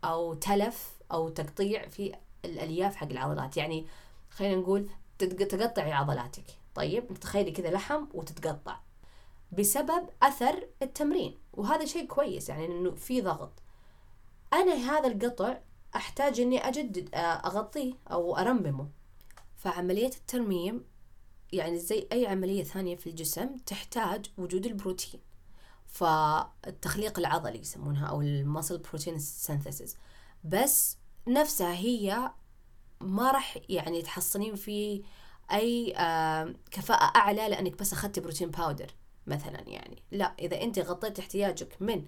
أو 0.03 0.33
تلف 0.33 0.99
أو 1.11 1.29
تقطيع 1.29 1.87
في 1.87 2.15
الألياف 2.45 2.95
حق 2.95 3.07
العضلات. 3.07 3.57
يعني 3.57 3.87
خلينا 4.29 4.55
نقول 4.55 4.89
تقطعي 5.19 5.93
عضلاتك. 5.93 6.45
طيب 6.75 7.13
تخيلي 7.13 7.51
كذا 7.51 7.71
لحم 7.71 8.05
وتتقطع. 8.13 8.79
بسبب 9.51 10.09
أثر 10.23 10.67
التمرين. 10.81 11.37
وهذا 11.53 11.85
شيء 11.85 12.07
كويس 12.07 12.49
يعني 12.49 12.65
إنه 12.65 12.95
في 12.95 13.21
ضغط. 13.21 13.51
أنا 14.53 14.73
هذا 14.73 15.07
القطع 15.07 15.57
أحتاج 15.95 16.39
إني 16.39 16.67
أجدد 16.67 17.09
أغطيه 17.15 17.93
أو 18.11 18.37
أرممه. 18.37 18.87
فعملية 19.57 20.07
الترميم 20.07 20.85
يعني 21.53 21.79
زي 21.79 22.07
أي 22.11 22.27
عملية 22.27 22.63
ثانية 22.63 22.95
في 22.95 23.07
الجسم 23.07 23.57
تحتاج 23.65 24.25
وجود 24.37 24.65
البروتين 24.65 25.19
فالتخليق 25.87 27.19
العضلي 27.19 27.59
يسمونها 27.59 28.07
أو 28.07 28.21
ال 28.21 28.29
muscle 28.29 28.77
protein 28.77 29.19
synthesis. 29.19 29.97
بس 30.43 30.97
نفسها 31.27 31.73
هي 31.73 32.31
ما 33.01 33.31
راح 33.31 33.57
يعني 33.69 34.01
تحصلين 34.01 34.55
في 34.55 35.03
أي 35.51 35.91
كفاءة 36.71 37.17
أعلى 37.17 37.49
لأنك 37.49 37.79
بس 37.79 37.93
أخذتي 37.93 38.21
protein 38.21 38.49
powder 38.49 38.91
مثلا 39.27 39.69
يعني. 39.69 40.03
لا 40.11 40.35
إذا 40.39 40.61
أنت 40.61 40.79
غطيت 40.79 41.19
احتياجك 41.19 41.75
من 41.79 42.05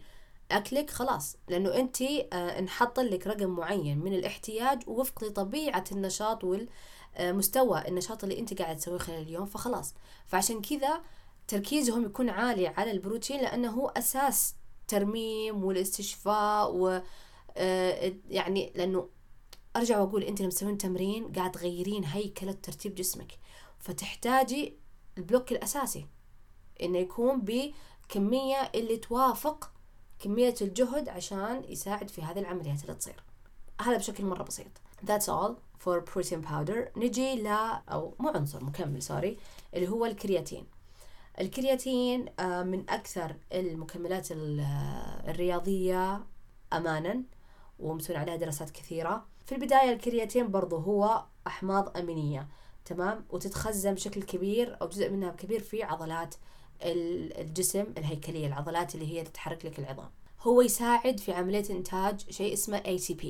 أكلك 0.51 0.89
خلاص 0.89 1.37
لأنه 1.47 1.75
أنت 1.75 2.01
انحط 2.33 2.99
لك 2.99 3.27
رقم 3.27 3.49
معين 3.49 3.99
من 3.99 4.13
الاحتياج 4.13 4.83
وفق 4.87 5.23
لطبيعة 5.23 5.83
النشاط 5.91 6.43
والمستوى 7.19 7.87
النشاط 7.87 8.23
اللي 8.23 8.39
انت 8.39 8.61
قاعد 8.61 8.77
تسويه 8.77 8.97
خلال 8.97 9.21
اليوم 9.21 9.45
فخلاص. 9.45 9.93
فعشان 10.27 10.61
كذا 10.61 11.01
تركيزهم 11.47 12.05
يكون 12.05 12.29
عالي 12.29 12.67
على 12.67 12.91
البروتين 12.91 13.41
لأنه 13.41 13.69
هو 13.69 13.87
أساس 13.87 14.55
ترميم 14.87 15.63
والاستشفاء 15.63 16.75
و 16.75 17.01
يعني 18.29 18.73
لأنه 18.75 19.09
أرجع 19.75 19.99
وأقول 19.99 20.23
أنت 20.23 20.41
لما 20.41 20.49
تسوين 20.49 20.77
تمرين 20.77 21.33
قاعد 21.33 21.51
تغيرين 21.51 22.03
هيكله 22.03 22.51
ترتيب 22.51 22.95
جسمك. 22.95 23.31
فتحتاجي 23.79 24.77
البلوك 25.17 25.51
الأساسي 25.51 26.05
إنه 26.81 26.97
يكون 26.97 27.41
بكمية 27.41 28.71
اللي 28.75 28.97
توافق 28.97 29.71
كمية 30.19 30.55
الجهد 30.61 31.09
عشان 31.09 31.63
يساعد 31.67 32.09
في 32.09 32.21
هذه 32.21 32.39
العمليات 32.39 32.81
اللي 32.81 32.95
تصير. 32.95 33.23
هذا 33.81 33.97
بشكل 33.97 34.25
مرة 34.25 34.43
بسيط. 34.43 34.71
That's 35.05 35.25
all. 35.25 35.70
For 35.83 36.01
protein 36.13 36.41
powder. 36.49 36.97
نجي 36.97 37.35
ل 37.35 37.47
أو 37.89 38.15
مو 38.19 38.29
عنصر 38.29 38.63
مكمل 38.63 39.03
سوري 39.03 39.37
اللي 39.73 39.87
هو 39.89 40.05
الكرياتين. 40.05 40.65
الكرياتين 41.39 42.19
من 42.41 42.89
أكثر 42.89 43.35
المكملات 43.53 44.27
الرياضية 44.31 46.23
امانا 46.73 47.23
ومسوين 47.79 48.19
عليها 48.19 48.35
دراسات 48.35 48.69
كثيرة. 48.69 49.25
في 49.45 49.55
البداية 49.55 49.93
الكرياتين 49.93 50.51
برضو 50.51 50.77
هو 50.77 51.23
أحماض 51.47 51.97
أمينية 51.97 52.47
تمام؟ 52.85 53.25
وتتخزن 53.29 53.93
بشكل 53.93 54.23
كبير 54.23 54.77
أو 54.81 54.87
جزء 54.87 55.09
منها 55.09 55.31
كبير 55.31 55.59
في 55.59 55.83
عضلات 55.83 56.35
الجسم 56.81 57.85
الهيكلية 57.97 58.47
العضلات 58.47 58.95
اللي 58.95 59.13
هي 59.13 59.23
تتحرك 59.23 59.65
لك 59.65 59.79
العظام. 59.79 60.09
هو 60.41 60.61
يساعد 60.61 61.19
في 61.19 61.33
عملية 61.33 61.69
إنتاج 61.69 62.29
شيء 62.29 62.53
اسمه 62.53 62.79
ATP 62.79 63.25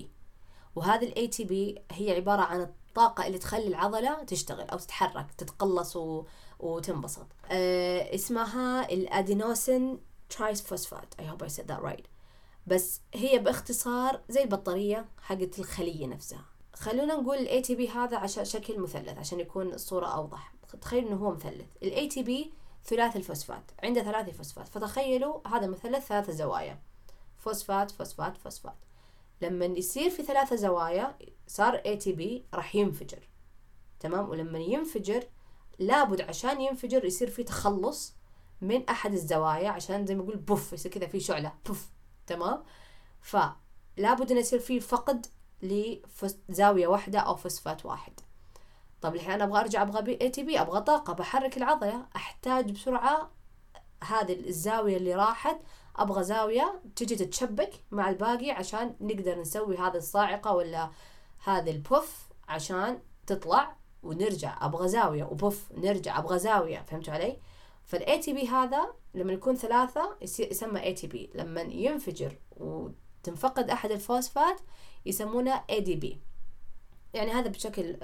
وهذه 0.75 1.05
ال 1.05 1.29
ATP 1.29 1.81
هي 1.91 2.15
عبارة 2.15 2.41
عن 2.41 2.61
الطاقة 2.61 3.27
اللي 3.27 3.37
تخلي 3.37 3.67
العضلة 3.67 4.23
تشتغل 4.23 4.69
أو 4.69 4.77
تتحرك 4.77 5.31
تتقلص 5.37 5.95
و... 5.95 6.25
وتنبسط. 6.59 7.27
أه 7.51 8.15
اسمها 8.15 8.89
ال 8.91 9.02
adenosine 9.02 9.99
triphosphate 10.29 11.13
I 11.21 11.23
hope 11.23 11.45
I 11.45 11.49
said 11.49 11.67
that 11.67 11.83
right. 11.83 12.05
بس 12.67 13.01
هي 13.13 13.39
باختصار 13.39 14.21
زي 14.29 14.43
البطارية 14.43 15.05
حقت 15.21 15.59
الخلية 15.59 16.07
نفسها. 16.07 16.45
خلونا 16.73 17.15
نقول 17.15 17.37
ال 17.37 17.61
ATP 17.61 17.89
هذا 17.89 18.17
عشان 18.17 18.45
شكل 18.45 18.79
مثلث 18.79 19.17
عشان 19.17 19.39
يكون 19.39 19.73
الصورة 19.73 20.07
أوضح. 20.07 20.53
تخيلوا 20.81 21.09
إنه 21.09 21.17
هو 21.17 21.31
مثلث. 21.31 21.67
ال 21.83 22.07
ATP 22.07 22.53
ثلاثي 22.85 23.17
الفوسفات 23.17 23.71
عنده 23.83 24.03
ثلاثي 24.03 24.31
فوسفات 24.31 24.67
فتخيلوا 24.67 25.47
هذا 25.47 25.67
مثلث 25.67 26.07
ثلاثة 26.07 26.33
زوايا. 26.33 26.79
فوسفات 27.37 27.91
فوسفات 27.91 28.37
فوسفات. 28.37 28.75
لما 29.41 29.65
يصير 29.65 30.09
في 30.09 30.23
ثلاثة 30.23 30.55
زوايا 30.55 31.17
صار 31.47 31.81
بي 32.07 32.45
راح 32.53 32.75
ينفجر 32.75 33.29
تمام؟ 33.99 34.29
ولما 34.29 34.59
ينفجر 34.59 35.23
لابد 35.79 36.21
عشان 36.21 36.61
ينفجر 36.61 37.05
يصير 37.05 37.29
في 37.29 37.43
تخلص 37.43 38.15
من 38.61 38.89
أحد 38.89 39.13
الزوايا 39.13 39.69
عشان 39.69 40.05
زي 40.05 40.15
ما 40.15 40.23
أقول 40.23 40.37
بوف 40.37 40.73
يصير 40.73 40.91
كذا 40.91 41.07
في 41.07 41.19
شعلة 41.19 41.53
بوف 41.65 41.89
تمام؟ 42.27 42.63
فلابد 43.21 44.31
إنه 44.31 44.39
يصير 44.39 44.59
في 44.59 44.79
فقد 44.79 45.25
لزاوية 45.61 46.87
واحدة 46.87 47.19
أو 47.19 47.35
فوسفات 47.35 47.85
واحد. 47.85 48.19
طب 49.01 49.15
الحين 49.15 49.31
أنا 49.31 49.43
أبغى 49.43 49.59
أرجع 49.59 49.81
أبغى 49.81 50.17
ATP 50.21 50.61
أبغى 50.61 50.81
طاقة 50.81 51.13
بحرك 51.13 51.57
العضلة 51.57 52.05
أحتاج 52.15 52.71
بسرعة 52.71 53.31
هذه 54.03 54.33
الزاوية 54.47 54.97
اللي 54.97 55.15
راحت 55.15 55.57
أبغى 55.95 56.23
زاوية 56.23 56.81
تجي 56.95 57.15
تتشبك 57.15 57.73
مع 57.91 58.09
الباقي 58.09 58.51
عشان 58.51 58.95
نقدر 59.01 59.39
نسوي 59.39 59.77
هذه 59.77 59.97
الصاعقة 59.97 60.55
ولا 60.55 60.91
هذا 61.43 61.71
البوف 61.71 62.29
عشان 62.47 62.99
تطلع 63.27 63.75
ونرجع. 64.03 64.65
أبغى 64.65 64.87
زاوية 64.87 65.23
وبوف 65.23 65.71
نرجع. 65.71 66.19
أبغى 66.19 66.39
زاوية. 66.39 66.85
فهمتوا 66.87 67.13
علي؟ 67.13 67.37
فال 67.83 68.19
ATP 68.19 68.47
هذا 68.47 68.93
لما 69.13 69.33
يكون 69.33 69.55
ثلاثة 69.55 70.17
يصير 70.21 70.51
يسمى 70.51 70.83
ATP 70.83 71.29
لما 71.35 71.61
ينفجر 71.61 72.37
وتنفقد 72.57 73.69
أحد 73.69 73.91
الفوسفات 73.91 74.59
يسمونه 75.05 75.63
ADP 75.69 76.21
يعني 77.13 77.31
هذا 77.31 77.49
بشكل 77.49 77.97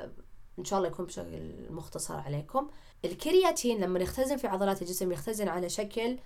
إن 0.59 0.65
شاء 0.65 0.79
الله 0.79 0.89
يكون 0.89 1.05
بشكل 1.05 1.67
مختصر 1.69 2.15
عليكم. 2.17 2.69
الكرياتين 3.05 3.81
لما 3.81 3.99
يختزن 3.99 4.37
في 4.37 4.47
عضلات 4.47 4.81
الجسم 4.81 5.11
يختزن 5.11 5.47
على 5.47 5.69
شكل 5.69 6.17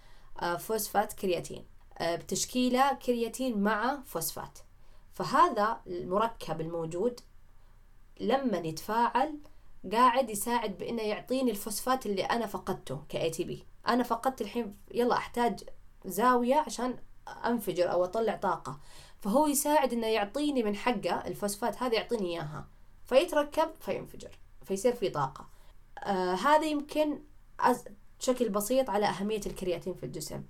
فوسفات 0.42 1.14
كرياتين. 1.14 1.66
آه، 1.98 2.16
بتشكيلة 2.16 2.94
كرياتين 2.94 3.62
مع 3.62 4.00
فوسفات. 4.06 4.60
فهذا 5.14 5.82
المركب 5.88 6.62
الموجود 6.62 7.20
لما 8.20 8.58
يتفاعل 8.58 9.40
قاعد 9.92 10.30
يساعد 10.30 10.78
بإنه 10.78 11.02
يعطيني 11.02 11.52
الفوسفات 11.52 12.06
اللي 12.06 12.24
أنا 12.24 12.46
فقدته 12.48 13.04
ك 13.10 13.30
ATP 13.30 13.66
أنا 13.88 14.04
فقدت 14.04 14.42
الحين 14.42 14.78
يلا 14.94 15.16
أحتاج 15.16 15.64
زاوية 16.06 16.56
عشان 16.56 16.98
أنفجر 17.46 17.92
أو 17.92 18.04
أطلع 18.04 18.36
طاقة. 18.36 18.80
فهو 19.20 19.48
يساعد 19.48 19.94
إنه 19.94 20.08
يعطيني 20.08 20.64
من 20.64 20.76
حقه 20.76 21.28
الفوسفات 21.28 21.84
هذه 21.84 21.94
يعطيني 21.96 22.26
إياها. 22.26 22.68
فيتركب 23.06 23.70
فينفجر 23.80 24.40
فيصير 24.66 24.96
في 24.96 25.10
طاقة. 25.10 25.48
آه 25.98 26.34
هذا 26.34 26.66
يمكن 26.66 27.20
بشكل 28.22 28.50
بسيط 28.50 28.90
على 28.90 29.06
أهمية 29.06 29.42
الكرياتين 29.46 29.94
في 29.94 30.06
الجسم. 30.06 30.44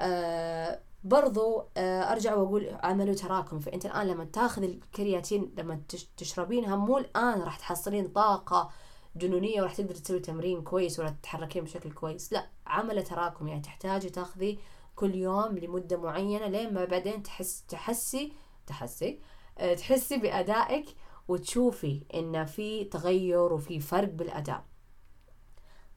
آه 0.00 0.80
برضو 1.04 1.64
آه 1.76 2.12
أرجع 2.12 2.34
وأقول 2.34 2.76
عملوا 2.82 3.14
تراكم. 3.14 3.60
فأنت 3.60 3.86
الآن 3.86 4.06
لما 4.06 4.24
تاخذ 4.24 4.62
الكرياتين 4.62 5.54
لما 5.58 5.80
تشربينها 6.16 6.76
مو 6.76 6.98
الآن 6.98 7.40
راح 7.40 7.58
تحصلين 7.58 8.08
طاقة 8.08 8.70
جنونية 9.16 9.62
وراح 9.62 9.74
تقدر 9.74 9.94
تسوي 9.94 10.20
تمرين 10.20 10.62
كويس 10.62 10.98
ولا 10.98 11.10
تتحركين 11.10 11.64
بشكل 11.64 11.92
كويس. 11.92 12.32
لا 12.32 12.46
عمل 12.66 13.04
تراكم. 13.04 13.48
يعني 13.48 13.60
تحتاجي 13.60 14.10
تاخذي 14.10 14.58
كل 14.96 15.14
يوم 15.14 15.58
لمدة 15.58 15.96
معينة 15.96 16.46
لين 16.46 16.74
ما 16.74 16.84
بعدين 16.84 17.22
تحس 17.22 17.64
تحسي 17.68 18.32
تحسي 18.66 19.20
آه 19.58 19.74
تحسي 19.74 20.16
بأدائك 20.16 20.86
وتشوفي 21.28 22.02
إن 22.14 22.44
في 22.44 22.84
تغير 22.84 23.52
وفي 23.52 23.80
فرق 23.80 24.08
بالأداء. 24.08 24.64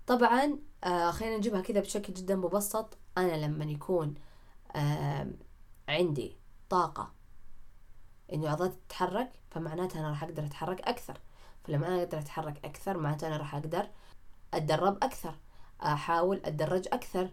طبعا 0.07 0.59
آه 0.83 1.11
خلينا 1.11 1.37
نجيبها 1.37 1.61
كذا 1.61 1.79
بشكل 1.79 2.13
جدا 2.13 2.35
مبسط. 2.35 2.97
أنا 3.17 3.45
لما 3.45 3.65
يكون 3.65 4.13
آه 4.75 5.27
عندي 5.89 6.37
طاقة 6.69 7.11
إنه 8.33 8.49
عضلاتي 8.49 8.75
تتحرك 8.87 9.31
فمعناتها 9.51 9.99
أنا 9.99 10.09
راح 10.09 10.23
أقدر 10.23 10.45
أتحرك 10.45 10.81
أكثر. 10.81 11.19
فلما 11.63 11.87
أنا 11.87 12.03
أقدر 12.03 12.19
أتحرك 12.19 12.65
أكثر 12.65 12.97
معناته 12.97 13.27
أنا 13.27 13.37
راح 13.37 13.55
أقدر 13.55 13.87
أتدرب 14.53 14.97
أكثر 15.03 15.35
أحاول 15.83 16.41
أتدرج 16.45 16.87
أكثر 16.93 17.29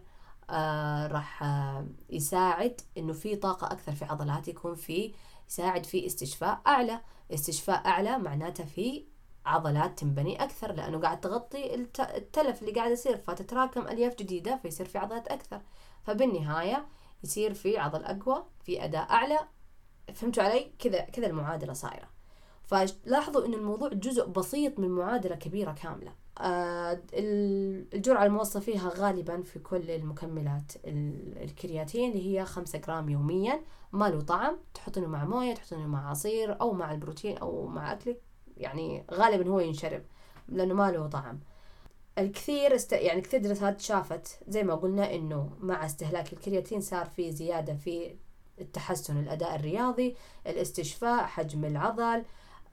آه 0.49 1.07
راح 1.07 1.43
آه 1.43 1.87
يساعد 2.09 2.81
إنه 2.97 3.13
في 3.13 3.35
طاقة 3.35 3.67
أكثر 3.67 3.91
في 3.95 4.05
عضلاتي 4.05 4.51
يكون 4.51 4.75
في 4.75 5.13
يساعد 5.49 5.85
في 5.85 6.05
استشفاء 6.05 6.61
أعلى. 6.67 7.01
استشفاء 7.33 7.85
أعلى 7.87 8.17
معناته 8.17 8.65
في 8.65 9.05
عضلات 9.45 9.99
تنبني 9.99 10.43
أكثر 10.43 10.71
لأنه 10.71 10.99
قاعد 10.99 11.21
تغطي 11.21 11.75
التلف 11.99 12.61
اللي 12.61 12.71
قاعد 12.71 12.91
يصير 12.91 13.17
فتتراكم 13.17 13.87
ألياف 13.87 14.15
جديدة 14.15 14.57
فيصير 14.57 14.85
في 14.85 14.97
عضلات 14.97 15.27
أكثر. 15.27 15.61
فبالنهاية 16.03 16.85
يصير 17.23 17.53
في 17.53 17.77
عضل 17.77 18.03
أقوى 18.03 18.43
في 18.63 18.83
أداء 18.83 19.09
أعلى. 19.11 19.39
فهمتوا 20.13 20.43
علي؟ 20.43 20.71
كذا 20.79 20.99
كذا 21.01 21.27
المعادلة 21.27 21.73
صايرة. 21.73 22.07
فلاحظوا 22.63 23.45
أن 23.45 23.53
الموضوع 23.53 23.89
جزء 23.89 24.27
بسيط 24.27 24.79
من 24.79 24.89
معادلة 24.89 25.35
كبيرة 25.35 25.71
كاملة. 25.71 26.11
آه 26.37 27.01
الجرعة 27.13 28.25
الموصى 28.25 28.61
فيها 28.61 28.91
غالبا 28.97 29.41
في 29.41 29.59
كل 29.59 29.91
المكملات 29.91 30.71
الكرياتين 30.85 32.11
اللي 32.11 32.39
هي 32.39 32.45
خمسة 32.45 32.79
جرام 32.79 33.09
يوميا. 33.09 33.61
ما 33.91 34.09
له 34.09 34.21
طعم. 34.21 34.57
تحطينه 34.73 35.07
مع 35.07 35.25
موية 35.25 35.53
تحطينه 35.53 35.87
مع 35.87 36.09
عصير 36.09 36.61
أو 36.61 36.73
مع 36.73 36.91
البروتين 36.91 37.37
أو 37.37 37.67
مع 37.67 37.91
أكلك 37.91 38.21
يعني 38.57 39.05
غالبا 39.11 39.49
هو 39.49 39.59
ينشرب 39.59 40.03
لأنه 40.49 40.73
ما 40.73 40.91
له 40.91 41.07
طعم. 41.07 41.39
الكثير 42.17 42.75
است... 42.75 42.93
يعني 42.93 43.21
كثير 43.21 43.39
دراسات 43.39 43.81
شافت 43.81 44.39
زي 44.47 44.63
ما 44.63 44.75
قلنا 44.75 45.15
إنه 45.15 45.57
مع 45.59 45.85
استهلاك 45.85 46.33
الكرياتين 46.33 46.81
صار 46.81 47.05
في 47.05 47.31
زيادة 47.31 47.75
في 47.75 48.15
التحسن 48.61 49.19
الأداء 49.19 49.55
الرياضي 49.55 50.15
الاستشفاء 50.47 51.25
حجم 51.25 51.65
العضل. 51.65 52.23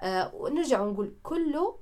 آه 0.00 0.34
ونرجع 0.34 0.80
ونقول 0.80 1.14
كله 1.22 1.78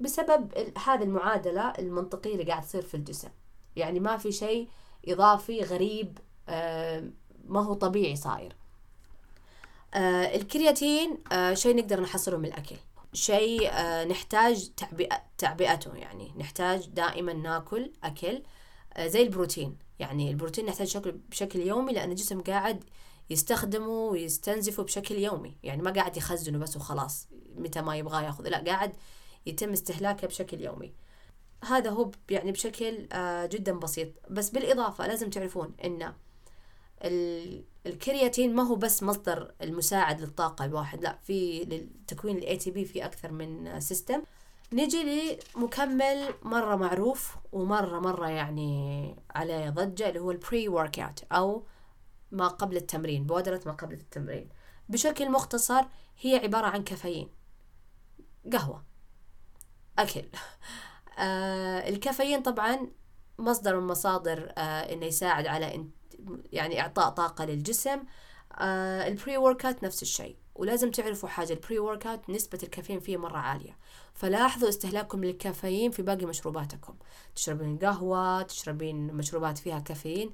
بسبب 0.00 0.52
هذه 0.86 1.02
المعادلة 1.02 1.70
المنطقية 1.78 2.32
اللي 2.32 2.44
قاعد 2.44 2.62
تصير 2.62 2.82
في 2.82 2.94
الجسم. 2.94 3.28
يعني 3.76 4.00
ما 4.00 4.16
في 4.16 4.32
شيء 4.32 4.68
إضافي 5.08 5.60
غريب 5.60 6.18
آه 6.48 7.10
ما 7.44 7.64
هو 7.64 7.74
طبيعي 7.74 8.16
صاير. 8.16 8.56
آه 9.94 10.36
الكرياتين 10.36 11.18
آه 11.32 11.54
شيء 11.54 11.76
نقدر 11.76 12.00
نحصله 12.00 12.36
من 12.36 12.44
الأكل. 12.44 12.76
شيء 13.12 13.70
آه، 13.72 14.04
نحتاج 14.04 14.70
تعبئته 15.38 15.94
يعني. 15.94 16.34
نحتاج 16.36 16.88
دائما 16.88 17.32
ناكل 17.32 17.92
أكل 18.04 18.42
آه، 18.94 19.06
زي 19.06 19.22
البروتين. 19.22 19.78
يعني 19.98 20.30
البروتين 20.30 20.66
نحتاج 20.66 20.86
شكل 20.86 21.12
بشكل 21.12 21.60
يومي 21.60 21.92
لأن 21.92 22.10
الجسم 22.10 22.40
قاعد 22.40 22.84
يستخدمه 23.30 23.88
ويستنزفه 23.88 24.82
بشكل 24.82 25.14
يومي. 25.14 25.56
يعني 25.62 25.82
ما 25.82 25.90
قاعد 25.90 26.16
يخزنه 26.16 26.58
بس 26.58 26.76
وخلاص 26.76 27.28
متى 27.56 27.82
ما 27.82 27.96
يبغاه 27.96 28.22
ياخذ 28.22 28.48
لا 28.48 28.58
قاعد 28.58 28.92
يتم 29.46 29.72
استهلاكه 29.72 30.26
بشكل 30.26 30.60
يومي. 30.60 30.94
هذا 31.64 31.90
هو 31.90 32.10
يعني 32.30 32.52
بشكل 32.52 33.08
آه، 33.12 33.46
جدا 33.46 33.72
بسيط. 33.72 34.08
بس 34.30 34.50
بالإضافة 34.50 35.06
لازم 35.06 35.30
تعرفون 35.30 35.74
إن 35.84 36.12
الكرياتين 37.86 38.54
ما 38.54 38.62
هو 38.62 38.74
بس 38.74 39.02
مصدر 39.02 39.54
المساعد 39.62 40.20
للطاقة 40.20 40.64
الواحد 40.64 41.02
لا 41.02 41.18
في 41.24 41.60
لتكوين 41.64 42.38
ال 42.38 42.56
ATP 42.56 42.84
في 42.84 43.04
أكثر 43.04 43.32
من 43.32 43.80
system 43.80 44.22
نجي 44.72 45.38
لمكمل 45.56 46.34
مرة 46.42 46.76
معروف 46.76 47.36
ومرة 47.52 48.00
مرة 48.00 48.28
يعني 48.28 49.16
عليه 49.30 49.70
ضجة 49.70 50.08
اللي 50.08 50.20
هو 50.20 50.30
ال 50.30 50.68
pre-workout 50.68 51.24
أو 51.32 51.66
ما 52.32 52.48
قبل 52.48 52.76
التمرين 52.76 53.26
بودرة 53.26 53.60
ما 53.66 53.72
قبل 53.72 53.94
التمرين. 53.94 54.48
بشكل 54.88 55.30
مختصر 55.30 55.84
هي 56.20 56.36
عبارة 56.36 56.66
عن 56.66 56.84
كافيين. 56.84 57.28
قهوة. 58.52 58.84
أكل. 59.98 60.24
آه 61.18 61.88
الكافيين 61.88 62.42
طبعا 62.42 62.90
مصدر 63.38 63.80
من 63.80 63.86
مصادر 63.86 64.52
آه 64.58 64.92
إنه 64.92 65.06
يساعد 65.06 65.46
على 65.46 65.74
يعني 66.52 66.80
إعطاء 66.80 67.08
طاقة 67.10 67.44
للجسم 67.44 67.98
آه 68.58 69.08
البري 69.08 69.36
وركات 69.36 69.84
نفس 69.84 70.02
الشيء. 70.02 70.36
ولازم 70.54 70.90
تعرفوا 70.90 71.28
حاجة 71.28 71.52
البري 71.52 71.78
وركات 71.78 72.30
نسبة 72.30 72.58
الكافيين 72.62 73.00
فيه 73.00 73.16
مرة 73.16 73.38
عالية. 73.38 73.76
فلاحظوا 74.14 74.68
استهلاككم 74.68 75.24
للكافيين 75.24 75.90
في 75.90 76.02
باقي 76.02 76.26
مشروباتكم. 76.26 76.94
تشربين 77.34 77.78
قهوة 77.78 78.42
تشربين 78.42 79.06
مشروبات 79.14 79.58
فيها 79.58 79.78
كافيين. 79.78 80.32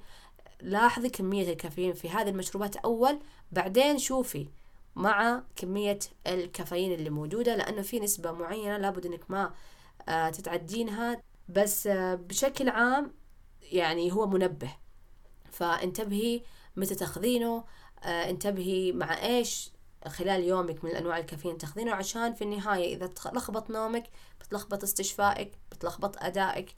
لاحظي 0.61 1.09
كمية 1.09 1.51
الكافيين 1.51 1.93
في 1.93 2.09
هذه 2.09 2.29
المشروبات 2.29 2.75
أول 2.75 3.19
بعدين 3.51 3.97
شوفي 3.97 4.47
مع 4.95 5.43
كمية 5.55 5.99
الكافيين 6.27 6.93
اللي 6.93 7.09
موجودة 7.09 7.55
لأنه 7.55 7.81
في 7.81 7.99
نسبة 7.99 8.31
معينة 8.31 8.77
لابد 8.77 9.05
إنك 9.05 9.31
ما 9.31 9.53
آه 10.09 10.29
تتعدينها. 10.29 11.21
بس 11.49 11.87
آه 11.87 12.15
بشكل 12.15 12.69
عام 12.69 13.11
يعني 13.71 14.11
هو 14.11 14.27
منبه. 14.27 14.71
فانتبهي 15.51 16.41
متى 16.75 16.95
تاخذينه 16.95 17.63
آه 18.03 18.29
انتبهي 18.29 18.91
مع 18.91 19.25
إيش 19.25 19.71
خلال 20.07 20.43
يومك 20.43 20.83
من 20.83 20.91
انواع 20.91 21.17
الكافيين 21.17 21.57
تاخذينه 21.57 21.91
عشان 21.93 22.33
في 22.33 22.43
النهاية 22.43 22.95
إذا 22.95 23.07
تلخبط 23.07 23.69
نومك 23.69 24.09
بتلخبط 24.39 24.83
استشفائك 24.83 25.51
بتلخبط 25.71 26.23
أدائك 26.23 26.75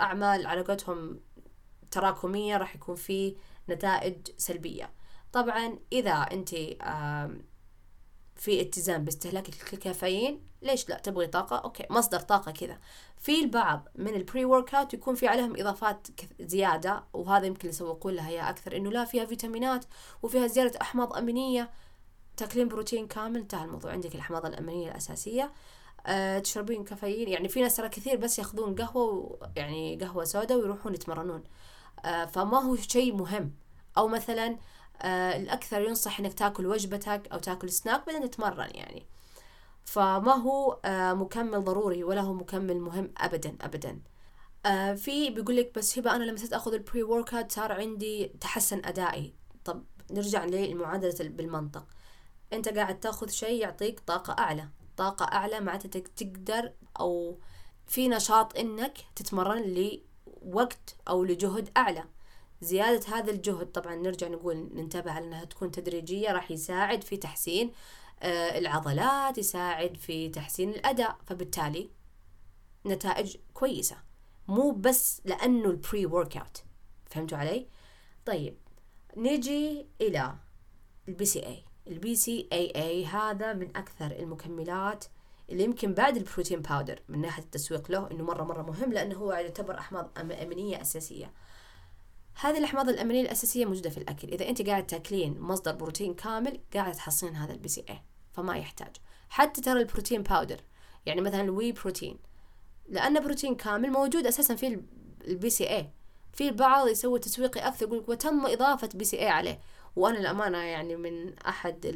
اعمال 0.00 0.46
على 0.46 0.60
قولتهم 0.60 1.20
تراكمية 1.90 2.56
راح 2.56 2.74
يكون 2.76 2.94
في 2.94 3.36
نتائج 3.68 4.16
سلبية. 4.36 4.90
طبعا 5.32 5.78
إذا 5.92 6.12
أنت 6.12 6.54
في 8.36 8.60
اتزان 8.60 9.04
باستهلاكك 9.04 9.72
للكافيين 9.74 10.40
ليش 10.66 10.88
لا؟ 10.88 10.98
تبغي 10.98 11.26
طاقة؟ 11.26 11.56
okay 11.56 11.86
مصدر 11.90 12.20
طاقة 12.20 12.52
كذا. 12.52 12.78
في 13.18 13.40
البعض 13.40 13.88
من 13.94 14.14
ال 14.14 14.44
pre-workout 14.44 14.94
يكون 14.94 15.14
في 15.14 15.28
عليهم 15.28 15.60
إضافات 15.60 16.06
زيادة 16.40 17.04
وهذا 17.12 17.46
يمكن 17.46 17.68
يسوقون 17.68 18.14
لها 18.14 18.30
يا 18.30 18.50
أكثر 18.50 18.76
إنه 18.76 18.90
لا 18.90 19.04
فيها 19.04 19.24
فيتامينات 19.24 19.84
وفيها 20.22 20.46
زيادة 20.46 20.80
أحماض 20.80 21.16
أمينية. 21.16 21.70
تاكلين 22.36 22.68
بروتين 22.68 23.06
كامل 23.06 23.40
انتهى 23.40 23.64
الموضوع. 23.64 23.92
عندك 23.92 24.14
الأحماض 24.14 24.46
الأمينية 24.46 24.90
الأساسية. 24.90 25.52
أه 26.06 26.38
تشربين 26.38 26.84
كافيين. 26.84 27.28
يعني 27.28 27.48
في 27.48 27.60
ناس 27.60 27.76
ترى 27.76 27.88
كثير 27.88 28.16
بس 28.16 28.38
ياخذون 28.38 28.74
قهوة 28.74 29.38
يعني 29.56 29.96
قهوة 29.96 30.24
سوداء 30.24 30.58
ويروحون 30.58 30.94
يتمرنون. 30.94 31.44
أه 32.04 32.24
فما 32.24 32.58
هو 32.58 32.76
شيء 32.76 33.14
مهم. 33.14 33.52
أو 33.98 34.08
مثلا 34.08 34.56
أه 35.02 35.36
الأكثر 35.36 35.80
ينصح 35.80 36.20
إنك 36.20 36.34
تاكل 36.34 36.66
وجبتك 36.66 37.28
أو 37.32 37.38
تاكل 37.38 37.70
سناك 37.70 38.06
بعدين 38.06 38.30
تتمرن 38.30 38.70
يعني. 38.74 39.06
فما 39.86 40.34
هو 40.34 40.80
آه 40.84 41.12
مكمل 41.12 41.64
ضروري 41.64 42.04
ولا 42.04 42.20
هو 42.20 42.34
مكمل 42.34 42.80
مهم 42.80 43.12
أبدا 43.18 43.56
أبدا. 43.60 44.00
آه 44.66 44.94
في 44.94 45.30
بيقول 45.30 45.56
لك 45.56 45.72
بس 45.74 45.98
هبة 45.98 46.16
أنا 46.16 46.24
لما 46.24 46.38
آخذ 46.52 46.74
البري 46.74 47.02
ورك 47.02 47.52
صار 47.52 47.72
عندي 47.72 48.26
تحسن 48.40 48.82
أدائي. 48.84 49.34
طب 49.64 49.84
نرجع 50.10 50.44
للمعادله 50.44 51.28
بالمنطق. 51.28 51.86
أنت 52.52 52.68
قاعد 52.68 53.00
تأخذ 53.00 53.28
شيء 53.28 53.60
يعطيك 53.62 54.00
طاقة 54.00 54.32
أعلى. 54.32 54.68
طاقة 54.96 55.24
أعلى 55.24 55.60
معناته 55.60 56.02
تقدر 56.16 56.72
أو 57.00 57.38
في 57.86 58.08
نشاط 58.08 58.58
إنك 58.58 58.98
تتمرن 59.16 59.62
لوقت 60.42 60.96
أو 61.08 61.24
لجهد 61.24 61.70
أعلى. 61.76 62.04
زيادة 62.60 63.16
هذا 63.16 63.30
الجهد 63.30 63.72
طبعا 63.72 63.96
نرجع 63.96 64.28
نقول 64.28 64.56
ننتبه 64.74 65.10
على 65.12 65.26
إنها 65.26 65.44
تكون 65.44 65.70
تدريجية 65.70 66.32
راح 66.32 66.50
يساعد 66.50 67.04
في 67.04 67.16
تحسين 67.16 67.72
العضلات 68.22 69.38
يساعد 69.38 69.96
في 69.96 70.28
تحسين 70.28 70.70
الأداء 70.70 71.18
فبالتالي 71.26 71.90
نتائج 72.86 73.36
كويسة. 73.54 73.96
مو 74.48 74.70
بس 74.70 75.22
لأنه 75.24 75.70
ال 75.70 76.06
pre-workout 76.06 76.64
فهمتوا 77.06 77.38
علي؟ 77.38 77.66
طيب 78.26 78.56
نجي 79.16 79.86
إلى 80.00 80.34
ال 81.08 81.11
BCAA 81.11 81.24
ال 81.24 81.46
BCAA 81.46 83.06
هذا 83.06 83.52
من 83.52 83.76
أكثر 83.76 84.06
المكملات 84.06 85.04
اللي 85.50 85.64
يمكن 85.64 85.94
بعد 85.94 86.16
ال 86.16 86.22
protein 86.22 86.62
powder 86.62 87.02
من 87.08 87.20
ناحية 87.20 87.42
التسويق 87.42 87.90
له 87.90 88.10
إنه 88.10 88.24
مرة 88.24 88.44
مرة 88.44 88.62
مهم 88.62 88.92
لأنه 88.92 89.16
هو 89.16 89.32
يعتبر 89.32 89.78
أحماض 89.78 90.10
أمينية 90.18 90.80
أساسية. 90.80 91.32
هذه 92.40 92.58
الأحماض 92.58 92.88
الأمينية 92.88 93.22
الأساسية 93.22 93.64
موجودة 93.64 93.90
في 93.90 93.98
الأكل. 93.98 94.28
إذا 94.28 94.48
أنت 94.48 94.62
قاعد 94.62 94.86
تاكلين 94.86 95.40
مصدر 95.40 95.72
بروتين 95.72 96.14
كامل 96.14 96.60
قاعد 96.74 96.92
تحصلين 96.92 97.36
هذا 97.36 97.52
ال 97.52 97.68
BCAA 97.68 98.02
فما 98.32 98.56
يحتاج. 98.56 98.96
حتى 99.28 99.60
ترى 99.60 99.80
ال 99.80 99.85
protein 99.85 100.22
powder 100.22 100.60
يعني 101.06 101.20
مثلا 101.20 101.40
ال 101.40 101.72
whey 101.72 101.89
protein 101.89 102.18
لأنه 102.88 103.20
بروتين 103.20 103.54
كامل 103.54 103.90
موجود 103.90 104.26
أساسا 104.26 104.54
في 104.54 104.80
ال 105.28 105.50
BCAA 105.50 105.90
في 106.32 106.48
البعض 106.48 106.88
يسوي 106.88 107.18
تسويقي 107.18 107.60
أكثر 107.60 107.86
يقول 107.86 108.04
وتم 108.08 108.46
إضافة 108.46 108.88
BCAA 108.94 109.28
عليه. 109.28 109.60
وأنا 109.96 110.18
الأمانة 110.18 110.58
يعني 110.58 110.96
من 110.96 111.38
أحد 111.38 111.86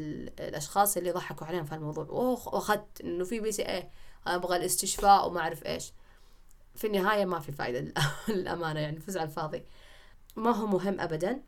الأشخاص 0.41 0.97
اللي 0.97 1.11
ضحكوا 1.11 1.47
عليهم 1.47 1.65
في 1.65 1.75
الموضوع 1.75 2.05
وأخذت 2.05 3.01
إنه 3.01 3.25
في 3.25 3.41
BCAA 3.41 3.91
أبغى 4.27 4.57
الاستشفاء 4.57 5.29
وما 5.29 5.41
أعرف 5.41 5.67
إيش. 5.67 5.93
في 6.75 6.87
النهاية 6.87 7.25
ما 7.25 7.41
في 7.41 7.53
فايدة 7.53 7.95
للأمانة 8.29 8.81
يعني 8.81 9.01
فز 9.01 9.17
على 9.17 9.29
الفاضي. 9.29 9.65
ما 10.37 10.51
هو 10.51 10.67
مهم 10.67 11.01
أبدا 11.01 11.43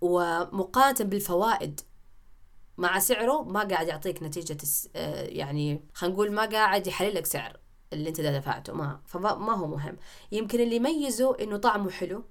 ومقارنة 0.00 1.10
بالفوائد 1.10 1.80
مع 2.78 2.98
سعره 2.98 3.42
ما 3.42 3.60
قاعد 3.64 3.88
يعطيك 3.88 4.22
نتيجة 4.22 4.58
يعني 5.28 5.84
خلينا 5.94 6.14
نقول 6.14 6.32
ما 6.32 6.44
قاعد 6.44 6.86
يحلل 6.86 7.14
لك 7.14 7.26
سعر 7.26 7.60
اللي 7.92 8.08
أنت 8.08 8.20
دفعته 8.20 8.72
ما 8.72 9.00
فما 9.06 9.34
ما 9.34 9.52
هو 9.52 9.66
مهم. 9.66 9.96
يمكن 10.32 10.60
اللي 10.60 10.76
يميزه 10.76 11.36
إنه 11.40 11.56
طعمه 11.56 11.90
حلو 11.90 12.24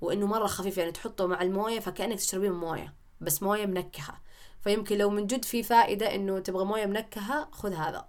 وإنه 0.00 0.26
مرة 0.26 0.46
خفيف 0.46 0.78
يعني 0.78 0.92
تحطه 0.92 1.26
مع 1.26 1.42
الموية 1.42 1.80
فكأنك 1.80 2.18
تشربين 2.18 2.52
موية 2.52 2.94
بس 3.20 3.42
موية 3.42 3.66
منكهة. 3.66 4.20
فيمكن 4.60 4.98
لو 4.98 5.10
من 5.10 5.26
جد 5.26 5.44
في 5.44 5.62
فائدة 5.62 6.14
إنه 6.14 6.38
تبغى 6.38 6.64
موية 6.64 6.86
منكهة 6.86 7.48
خذ 7.50 7.72
هذا. 7.72 8.08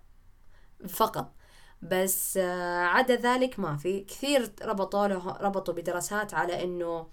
فقط. 0.90 1.34
بس 1.82 2.38
عدا 2.38 3.15
ذلك 3.15 3.60
ما 3.60 3.78
في. 3.78 4.00
كثير 4.00 4.52
ربطوا 4.62 5.08
له 5.08 5.38
ربطوا 5.41 5.74
بدراسات 5.74 6.34
على 6.34 6.63
إنه 6.63 7.08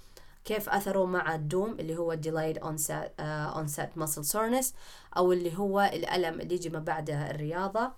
كيف 0.44 0.68
اثره 0.68 1.04
مع 1.04 1.34
الدوم 1.34 1.70
اللي 1.80 1.96
هو 1.96 2.16
delayed 2.16 2.56
onset 2.58 3.08
uh, 3.20 3.56
onset 3.56 4.00
muscle 4.02 4.32
soreness 4.32 4.66
أو 5.16 5.32
اللي 5.32 5.58
هو 5.58 5.80
الألم 5.80 6.40
اللي 6.40 6.54
يجي 6.54 6.68
ما 6.70 6.78
بعد 6.78 7.10
الرياضة 7.10 7.92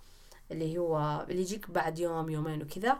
اللي 0.50 0.78
هو 0.78 1.26
اللي 1.30 1.42
يجيك 1.42 1.70
بعد 1.70 1.98
يوم 1.98 2.30
يومين 2.30 2.62
وكذا. 2.62 2.98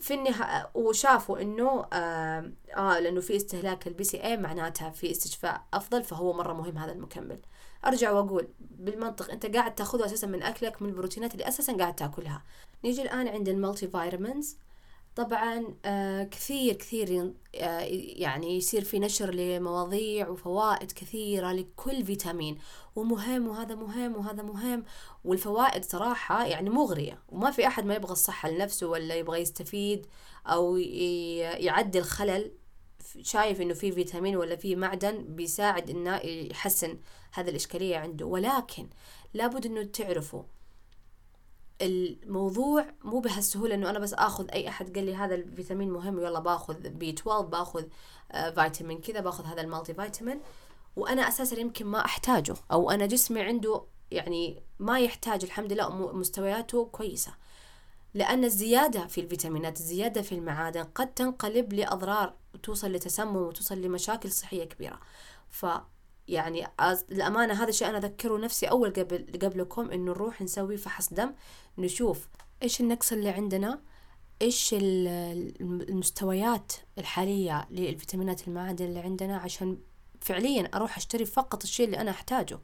في 0.00 0.14
النهاية 0.14 0.70
وشافوا 0.74 1.40
إنه 1.42 1.86
آه, 1.92 2.50
آه 2.76 2.98
لأنه 2.98 3.20
في 3.20 3.36
استهلاك 3.36 3.86
ال 3.86 4.04
BCAA 4.04 4.36
معناتها 4.36 4.90
في 4.90 5.10
استشفاء 5.10 5.62
أفضل 5.74 6.04
فهو 6.04 6.32
مرة 6.32 6.52
مهم 6.52 6.78
هذا 6.78 6.92
المكمل. 6.92 7.38
أرجع 7.86 8.12
وأقول 8.12 8.48
بالمنطق 8.60 9.30
أنت 9.30 9.46
قاعد 9.46 9.74
تاخذه 9.74 10.04
أساسا 10.04 10.26
من 10.26 10.42
أكلك 10.42 10.82
من 10.82 10.88
البروتينات 10.88 11.32
اللي 11.32 11.48
أساسا 11.48 11.76
قاعد 11.76 11.96
تأكلها. 11.96 12.42
نيجي 12.84 13.02
الآن 13.02 13.28
عند 13.28 13.48
ال 13.48 13.88
multivitamins. 13.88 14.56
طبعا 15.16 15.74
آه 15.84 16.22
كثير 16.24 16.74
كثير 16.74 17.32
آه 17.54 17.80
يعني 18.16 18.56
يصير 18.56 18.84
في 18.84 18.98
نشر 18.98 19.30
لمواضيع 19.34 20.28
وفوائد 20.28 20.92
كثيرة 20.92 21.52
لكل 21.52 22.04
فيتامين. 22.04 22.58
ومهم 22.96 23.48
وهذا 23.48 23.74
مهم 23.74 24.16
وهذا 24.16 24.42
مهم. 24.42 24.84
والفوائد 25.24 25.84
صراحة 25.84 26.46
يعني 26.46 26.70
مغرية. 26.70 27.18
وما 27.28 27.50
في 27.50 27.66
أحد 27.66 27.86
ما 27.86 27.94
يبغى 27.94 28.12
الصحة 28.12 28.50
لنفسه 28.50 28.86
ولا 28.86 29.14
يبغى 29.14 29.40
يستفيد 29.40 30.06
أو 30.46 30.76
يعدل 30.76 32.02
خلل 32.02 32.52
شايف 33.22 33.60
إنه 33.60 33.74
في 33.74 33.92
فيتامين 33.92 34.36
ولا 34.36 34.56
في 34.56 34.76
معدن 34.76 35.24
بيساعد 35.28 35.90
إنه 35.90 36.16
يحسن 36.16 36.98
هذه 37.32 37.50
الإشكالية 37.50 37.96
عنده. 37.96 38.26
ولكن 38.26 38.88
لابد 39.34 39.66
إنه 39.66 39.82
تعرفوا 39.82 40.42
الموضوع 41.82 42.86
مو 43.04 43.20
بهالسهولة 43.20 43.74
إنه 43.74 43.90
أنا 43.90 43.98
بس 43.98 44.14
آخذ 44.14 44.50
أي 44.50 44.68
أحد 44.68 44.94
قال 44.94 45.04
لي 45.04 45.14
هذا 45.14 45.34
الفيتامين 45.34 45.90
مهم 45.90 46.18
يلا 46.18 46.40
باخذ 46.40 46.88
بي 46.88 47.10
12 47.10 47.46
باخذ 47.46 47.84
آه 48.32 48.50
فيتامين 48.50 49.00
كذا 49.00 49.20
باخذ 49.20 49.44
هذا 49.44 49.60
المالتي 49.60 49.94
فيتامين. 49.94 50.40
وأنا 50.96 51.28
أساسا 51.28 51.60
يمكن 51.60 51.86
ما 51.86 52.04
أحتاجه 52.04 52.54
أو 52.72 52.90
أنا 52.90 53.06
جسمي 53.06 53.40
عنده 53.40 53.82
يعني 54.10 54.62
ما 54.78 55.00
يحتاج 55.00 55.44
الحمد 55.44 55.72
لله 55.72 56.12
مستوياته 56.12 56.84
كويسة. 56.84 57.34
لأن 58.14 58.44
الزيادة 58.44 59.06
في 59.06 59.20
الفيتامينات 59.20 59.80
الزيادة 59.80 60.22
في 60.22 60.34
المعادن 60.34 60.82
قد 60.82 61.14
تنقلب 61.14 61.72
لأضرار 61.72 62.34
وتوصل 62.54 62.92
لتسمم 62.92 63.36
وتوصل 63.36 63.78
لمشاكل 63.78 64.32
صحية 64.32 64.64
كبيرة. 64.64 65.00
ف 65.50 65.66
يعني 66.28 66.66
الأمانة 67.10 67.62
هذا 67.62 67.68
الشيء 67.68 67.88
أنا 67.88 67.98
أذكره 67.98 68.38
نفسي 68.38 68.66
أول 68.66 68.90
قبل 68.92 69.38
قبلكم 69.42 69.90
إنه 69.90 70.12
نروح 70.12 70.42
نسوي 70.42 70.76
فحص 70.76 71.12
دم 71.12 71.34
نشوف 71.78 72.28
إيش 72.62 72.80
النقص 72.80 73.12
اللي 73.12 73.28
عندنا 73.28 73.80
إيش 74.42 74.74
المستويات 74.80 76.72
الحالية 76.98 77.66
للفيتامينات 77.70 78.48
المعادن 78.48 78.84
اللي 78.84 79.00
عندنا 79.00 79.36
عشان 79.36 79.78
فعليا 80.20 80.70
أروح 80.74 80.96
أشتري 80.96 81.24
فقط 81.24 81.62
الشيء 81.62 81.86
اللي 81.86 82.00
أنا 82.00 82.10
أحتاجه. 82.10 82.58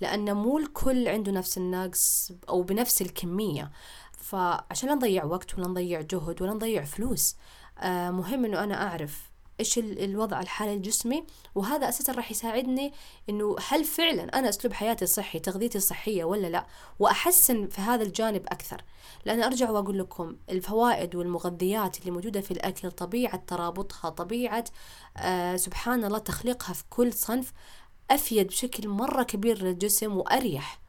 لأن 0.00 0.36
مو 0.36 0.58
الكل 0.58 1.08
عنده 1.08 1.32
نفس 1.32 1.58
النقص 1.58 2.32
أو 2.48 2.62
بنفس 2.62 3.02
الكمية. 3.02 3.70
فعشان 4.12 4.88
لا 4.88 4.94
نضيع 4.94 5.24
وقت 5.24 5.58
ولا 5.58 5.68
نضيع 5.68 6.00
جهد 6.00 6.42
ولا 6.42 6.52
نضيع 6.52 6.84
فلوس 6.84 7.36
آه 7.78 8.10
مهم 8.10 8.44
إنه 8.44 8.64
أنا 8.64 8.88
أعرف 8.88 9.29
إيش 9.60 9.78
الوضع 9.78 10.40
الحالي 10.40 10.76
لجسمي 10.76 11.24
وهذا 11.54 11.88
أساسا 11.88 12.12
راح 12.12 12.30
يساعدني 12.30 12.92
إنه 13.28 13.56
هل 13.68 13.84
فعلا 13.84 14.38
أنا 14.38 14.48
أسلوب 14.48 14.72
حياتي 14.74 15.06
صحي 15.06 15.38
تغذيتي 15.38 15.80
صحية 15.80 16.24
ولا 16.24 16.46
لا؟ 16.46 16.66
وأحسن 16.98 17.68
في 17.68 17.80
هذا 17.80 18.02
الجانب 18.02 18.46
أكثر. 18.46 18.84
لأن 19.24 19.42
أرجع 19.42 19.70
وأقول 19.70 19.98
لكم 19.98 20.36
الفوائد 20.50 21.14
والمغذيات 21.14 21.98
اللي 21.98 22.10
موجودة 22.10 22.40
في 22.40 22.50
الأكل 22.50 22.90
طبيعة 22.90 23.42
ترابطها 23.46 24.10
طبيعة 24.10 24.64
آه 25.16 25.56
سبحان 25.56 26.04
الله 26.04 26.18
تخليقها 26.18 26.72
في 26.72 26.84
كل 26.90 27.12
صنف 27.12 27.52
أفيد 28.10 28.46
بشكل 28.46 28.88
مرة 28.88 29.22
كبير 29.22 29.62
للجسم 29.62 30.16
وأريح 30.16 30.80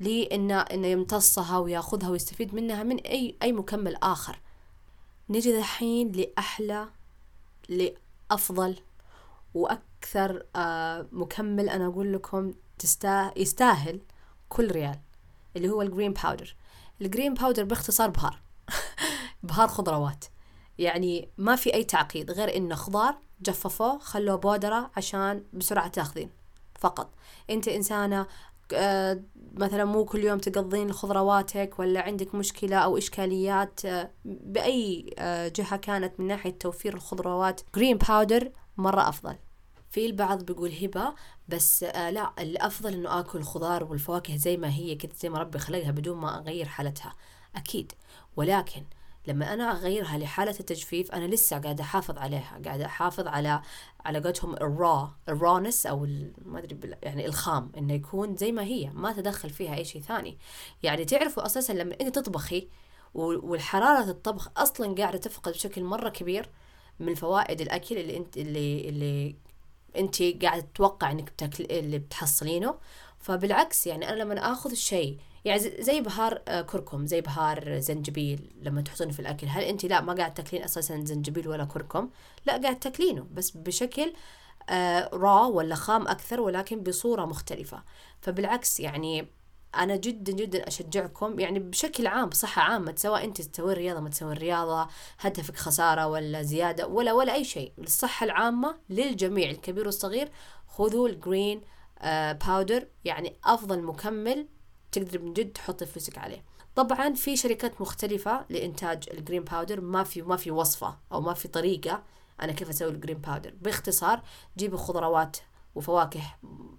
لي 0.00 0.24
انه 0.32 0.60
إنه 0.60 0.86
يمتصها 0.86 1.58
ويأخذها 1.58 2.08
ويستفيد 2.10 2.54
منها 2.54 2.82
من 2.82 2.98
اي 2.98 3.36
أي 3.42 3.52
مكمل 3.52 3.96
آخر. 3.96 4.40
نجي 5.30 5.58
الحين 5.58 6.12
لاحلى 6.12 6.88
لأفضل 8.32 8.76
وأكثر 9.54 10.46
آه 10.56 11.06
مكمل 11.12 11.68
أنا 11.68 11.86
أقول 11.86 12.12
لكم. 12.12 12.52
يستاهل 13.36 14.00
كل 14.48 14.70
ريال 14.70 14.98
اللي 15.56 15.70
هو 15.70 15.82
ال 15.82 15.87
green 15.87 16.12
powder 16.12 16.56
ال 17.00 17.06
green 17.06 17.34
powder 17.34 17.64
باختصار 17.64 18.10
بهار. 18.10 18.42
بهار 19.42 19.68
خضروات. 19.68 20.24
يعني 20.78 21.28
ما 21.38 21.56
في 21.56 21.74
أي 21.74 21.84
تعقيد 21.84 22.30
غير 22.30 22.56
إنه 22.56 22.74
خضار 22.74 23.18
جففوه 23.42 23.98
خلوه 23.98 24.36
بودرة 24.36 24.90
عشان 24.96 25.44
بسرعة 25.52 25.88
تاخذين 25.88 26.30
فقط. 26.78 27.10
أنت 27.50 27.68
إنسانة 27.68 28.20
آه 28.20 28.26
مثلا 29.54 29.84
مو 29.84 30.04
كل 30.04 30.24
يوم 30.24 30.38
تقضين 30.38 30.92
خضرواتك 30.92 31.78
ولا 31.78 32.00
عندك 32.00 32.34
مشكلة 32.34 32.76
أو 32.76 32.98
إشكاليات 32.98 33.84
آه، 33.84 34.10
بأي 34.24 35.14
آه، 35.18 35.48
جهة 35.48 35.76
كانت 35.76 36.20
من 36.20 36.26
ناحية 36.26 36.50
توفير 36.50 36.94
الخضروات 36.94 37.60
green 37.74 37.98
powder 37.98 38.52
مرة 38.76 39.08
أفضل. 39.08 39.36
في 39.90 40.06
البعض 40.06 40.42
بيقول 40.42 40.72
هبة 40.72 41.14
بس 41.48 41.82
آه 41.84 42.10
لا 42.10 42.32
الأفضل 42.38 42.92
إنه 42.92 43.20
آكل 43.20 43.38
الخضار 43.38 43.84
والفواكه 43.84 44.36
زي 44.36 44.56
ما 44.56 44.70
هي 44.70 44.94
كده 44.94 45.12
زي 45.16 45.28
ما 45.28 45.38
ربي 45.38 45.58
خلقها 45.58 45.90
بدون 45.90 46.18
ما 46.18 46.38
أغير 46.38 46.66
حالتها. 46.66 47.14
أكيد. 47.56 47.92
ولكن 48.36 48.82
لما 49.26 49.54
أنا 49.54 49.72
أغيرها 49.72 50.18
لحالة 50.18 50.54
التجفيف 50.60 51.12
أنا 51.12 51.24
لسه 51.24 51.58
قاعدة 51.58 51.84
أحافظ 51.84 52.18
عليها 52.18 52.60
قاعدة 52.64 52.86
أحافظ 52.86 53.26
على 53.26 53.62
على 54.04 54.18
قولتهم 54.20 54.54
الرا 54.54 55.14
الرانس 55.28 55.86
أو 55.86 56.06
ما 56.44 56.58
أدري 56.58 56.96
يعني 57.02 57.26
الخام 57.26 57.72
إنه 57.78 57.94
يكون 57.94 58.36
زي 58.36 58.52
ما 58.52 58.62
هي 58.62 58.90
ما 58.94 59.12
تدخل 59.12 59.50
فيها 59.50 59.74
أي 59.76 59.84
شيء 59.84 60.02
ثاني. 60.02 60.38
يعني 60.82 61.04
تعرفوا 61.04 61.46
أساسا 61.46 61.72
لما 61.72 61.96
أنت 62.00 62.18
تطبخي 62.18 62.68
والحرارة 63.14 64.10
الطبخ 64.10 64.50
أصلا 64.56 64.94
قاعدة 64.94 65.18
تفقد 65.18 65.52
بشكل 65.52 65.84
مرة 65.84 66.08
كبير 66.08 66.48
من 67.00 67.14
فوائد 67.14 67.60
الأكل 67.60 67.98
اللي 67.98 68.16
أنت 68.16 68.36
اللي 68.36 68.88
اللي 68.88 69.36
أنت 69.96 70.22
قاعدة 70.22 70.60
تتوقع 70.74 71.10
إنك 71.10 71.32
بتاكل 71.32 71.64
اللي 71.64 71.98
بتحصلينه. 71.98 72.74
فبالعكس 73.18 73.86
يعني 73.86 74.08
أنا 74.08 74.22
لما 74.22 74.52
أخذ 74.52 74.70
الشيء 74.70 75.18
يعني 75.44 75.60
زي 75.82 76.00
بهار 76.00 76.42
آه، 76.48 76.60
كركم 76.62 77.06
زي 77.06 77.20
بهار 77.20 77.78
زنجبيل 77.78 78.52
لما 78.62 78.80
تحطونه 78.82 79.12
في 79.12 79.20
الأكل. 79.20 79.46
هل 79.46 79.62
أنت 79.64 79.84
لا 79.84 80.00
ما 80.00 80.12
قاعد 80.14 80.34
تاكلين 80.34 80.62
أساسا 80.64 81.04
زنجبيل 81.04 81.48
ولا 81.48 81.64
كركم؟ 81.64 82.10
لا 82.46 82.56
قاعد 82.56 82.78
تاكلينه 82.80 83.26
بس 83.32 83.50
بشكل 83.50 84.12
آه 84.70 85.10
را 85.12 85.46
ولا 85.46 85.74
خام 85.74 86.08
أكثر 86.08 86.40
ولكن 86.40 86.82
بصورة 86.82 87.24
مختلفة. 87.24 87.82
فبالعكس 88.20 88.80
يعني 88.80 89.26
أنا 89.74 89.96
جدا 89.96 90.32
جدا 90.32 90.68
أشجعكم 90.68 91.40
يعني 91.40 91.58
بشكل 91.58 92.06
عام 92.06 92.28
بصحة 92.28 92.62
عامة 92.62 92.94
سواء 92.96 93.24
أنت 93.24 93.42
تسوي 93.42 93.74
رياضة 93.74 94.00
ما 94.00 94.08
تسوي 94.10 94.34
رياضة 94.34 94.88
هدفك 95.20 95.56
خسارة 95.56 96.06
ولا 96.06 96.42
زيادة 96.42 96.86
ولا 96.86 97.12
ولا 97.12 97.34
أي 97.34 97.44
شيء. 97.44 97.72
للصحه 97.78 98.24
العامة 98.24 98.76
للجميع 98.90 99.50
الكبير 99.50 99.86
والصغير 99.86 100.30
خذوا 100.66 101.08
ال 101.08 101.17
green 101.17 101.60
آه 101.98 102.32
powder 102.32 102.86
يعني 103.04 103.36
أفضل 103.44 103.82
مكمل 103.82 104.46
تقدر 104.92 105.18
من 105.18 105.32
جد 105.32 105.52
تحط 105.52 105.84
فلوسك 105.84 106.18
عليه. 106.18 106.44
طبعا 106.74 107.14
في 107.14 107.36
شركات 107.36 107.80
مختلفة 107.80 108.44
لإنتاج 108.50 109.08
ال 109.10 109.16
green 109.16 109.44
powder 109.44 109.80
ما 109.80 110.04
في 110.04 110.22
ما 110.22 110.36
في 110.36 110.50
وصفة 110.50 110.96
أو 111.12 111.20
ما 111.20 111.34
في 111.34 111.48
طريقة 111.48 112.02
أنا 112.42 112.52
كيف 112.52 112.68
أسوي 112.68 112.90
ال 112.90 112.95
green 112.95 113.18
powder 113.18 113.54
باختصار 113.62 114.22
جيبوا 114.56 114.78
خضروات 114.78 115.36
وفواكه 115.74 116.22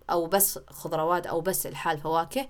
أو 0.10 0.28
بس 0.28 0.60
خضروات 0.69 1.28
أو 1.28 1.41
بس 1.41 1.67
الحال 1.67 1.97
فواكه 1.97 2.49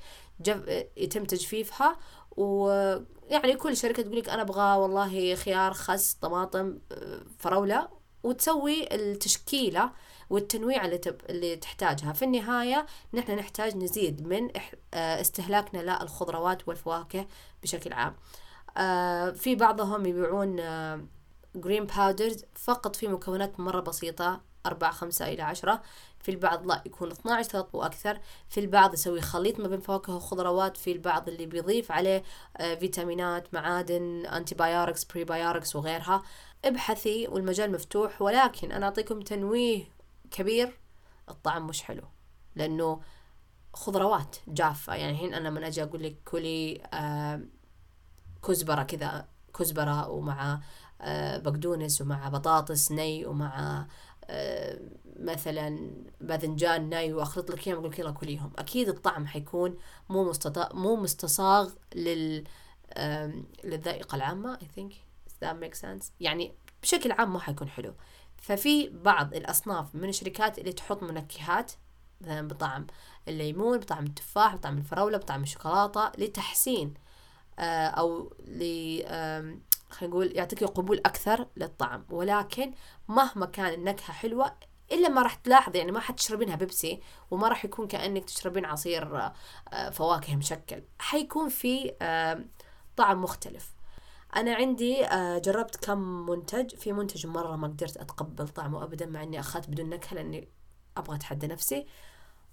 يتم 0.97 1.23
تجفيفها 1.25 1.97
ويعني 2.37 3.55
كل 3.55 3.77
شركة 3.77 4.03
تقول 4.03 4.17
لك 4.17 4.29
أنا 4.29 4.41
أبغى 4.41 4.77
والله 4.77 5.35
خيار 5.35 5.73
خس 5.73 6.13
طماطم 6.13 6.79
فراولة 7.39 7.87
وتسوي 8.23 8.95
التشكيلة 8.95 9.91
والتنويع 10.33 10.85
اللي, 10.85 10.97
تب... 10.97 11.15
اللي 11.29 11.55
تحتاجها. 11.55 12.13
في 12.13 12.25
النهاية 12.25 12.85
نحن 13.13 13.31
نحتاج 13.31 13.77
نزيد 13.77 14.27
من 14.27 14.49
آه، 14.93 15.21
استهلاكنا 15.21 15.79
للخضروات 15.79 16.67
والفواكه 16.67 17.27
بشكل 17.63 17.93
عام. 17.93 18.15
آه، 18.77 19.29
في 19.31 19.55
بعضهم 19.55 20.05
يبيعون 20.05 20.55
green 21.55 21.89
آه، 21.89 21.95
powders 21.95 22.45
فقط 22.55 22.95
في 22.95 23.07
مكونات 23.07 23.59
مرة 23.59 23.79
بسيطة 23.79 24.41
أربعة 24.65 24.91
خمسة 24.91 25.27
إلى 25.27 25.41
عشرة. 25.41 25.81
في 26.19 26.31
البعض 26.31 26.67
لا 26.67 26.81
يكون 26.85 27.11
12 27.11 27.49
ثلاث 27.49 27.65
وأكثر 27.73 28.19
في 28.49 28.59
البعض 28.59 28.93
يسوي 28.93 29.21
خليط 29.21 29.59
ما 29.59 29.67
بين 29.67 29.79
فواكه 29.79 30.15
وخضروات. 30.15 30.77
في 30.77 30.91
البعض 30.91 31.29
اللي 31.29 31.45
بيضيف 31.45 31.91
عليه 31.91 32.23
فيتامينات 32.59 33.53
معادن 33.53 34.25
antibiotics 34.25 35.03
prebiotics 35.03 35.75
وغيرها. 35.75 36.23
ابحثي 36.65 37.27
والمجال 37.27 37.71
مفتوح. 37.71 38.21
ولكن 38.21 38.71
أنا 38.71 38.85
أعطيكم 38.85 39.21
تنويه 39.21 39.92
كبير 40.33 40.79
الطعم 41.29 41.67
مش 41.67 41.83
حلو. 41.83 42.03
لأنه 42.55 43.01
خضروات 43.73 44.35
جافة. 44.47 44.95
يعني 44.95 45.11
الحين 45.11 45.33
أنا 45.33 45.49
من 45.49 45.63
أجي 45.63 45.83
أقول 45.83 46.03
لك 46.03 46.15
كلي 46.25 46.81
كزبرة 48.47 48.83
كذا 48.83 49.27
كزبرة 49.59 50.09
ومع 50.09 50.61
آه 51.01 51.37
بقدونس 51.37 52.01
ومع 52.01 52.29
بطاطس 52.29 52.91
نيء 52.91 53.25
ومع 53.25 53.85
آه 54.25 54.79
مثلا 55.19 55.91
باذنجان 56.21 56.89
ني 56.89 57.13
وأخلط 57.13 57.51
لك 57.51 57.67
إياهم 57.67 57.79
أقول 57.79 57.99
يلا 57.99 58.11
كليهم. 58.11 58.51
أكيد 58.57 58.89
الطعم 58.89 59.27
حيكون 59.27 59.77
مو 60.09 60.29
مستطا... 60.29 60.73
مو 60.73 60.95
مستصاغ 60.95 61.71
لل 61.95 62.43
للذائقة 63.63 64.15
العامة 64.15 64.57
I 64.57 64.79
think. 64.79 64.93
That 65.43 65.55
makes 65.63 65.81
sense 65.81 66.05
يعني 66.19 66.53
بشكل 66.81 67.11
عام 67.11 67.33
ما 67.33 67.39
حيكون 67.39 67.69
حلو. 67.69 67.93
ففي 68.43 68.89
بعض 68.89 69.33
الأصناف 69.33 69.95
من 69.95 70.09
الشركات 70.09 70.59
اللي 70.59 70.73
تحط 70.73 71.03
منكهات 71.03 71.71
مثلا 72.21 72.47
بطعم 72.47 72.87
الليمون 73.27 73.77
بطعم 73.77 74.05
التفاح 74.05 74.55
بطعم 74.55 74.77
الفراولة 74.77 75.17
بطعم 75.17 75.43
الشوكولاتة 75.43 76.11
لتحسين 76.17 76.93
آه، 77.59 77.87
أو 77.87 78.33
ل 78.47 78.63
خلينا 79.89 80.13
نقول 80.13 80.37
يعطيك 80.37 80.63
قبول 80.63 80.97
أكثر 80.97 81.47
للطعم. 81.57 82.05
ولكن 82.09 82.73
مهما 83.07 83.45
كان 83.45 83.73
النكهة 83.73 84.13
حلوة 84.13 84.55
إلا 84.91 85.09
ما 85.09 85.21
راح 85.21 85.35
تلاحظ 85.35 85.75
يعني 85.75 85.91
ما 85.91 85.99
حتشربينها 85.99 86.55
بيبسي 86.55 87.01
وما 87.31 87.47
راح 87.47 87.65
يكون 87.65 87.87
كأنك 87.87 88.25
تشربين 88.25 88.65
عصير 88.65 89.31
آه، 89.73 89.89
فواكه 89.89 90.35
مشكل. 90.35 90.83
حيكون 90.99 91.49
في 91.49 91.93
طعم 92.95 93.21
مختلف. 93.21 93.73
أنا 94.35 94.55
عندي 94.55 95.05
آه، 95.05 95.37
جربت 95.37 95.75
كم 95.75 96.29
منتج. 96.29 96.75
في 96.75 96.93
منتج 96.93 97.27
مرة 97.27 97.55
ما 97.55 97.67
قدرت 97.67 97.97
أتقبل 97.97 98.47
طعمه 98.47 98.83
ابدا 98.83 99.05
مع 99.05 99.23
إني 99.23 99.39
أخذت 99.39 99.69
بدون 99.69 99.89
نكهة 99.89 100.15
لأني 100.15 100.47
أبغى 100.97 101.15
أتحدى 101.15 101.47
نفسي. 101.47 101.85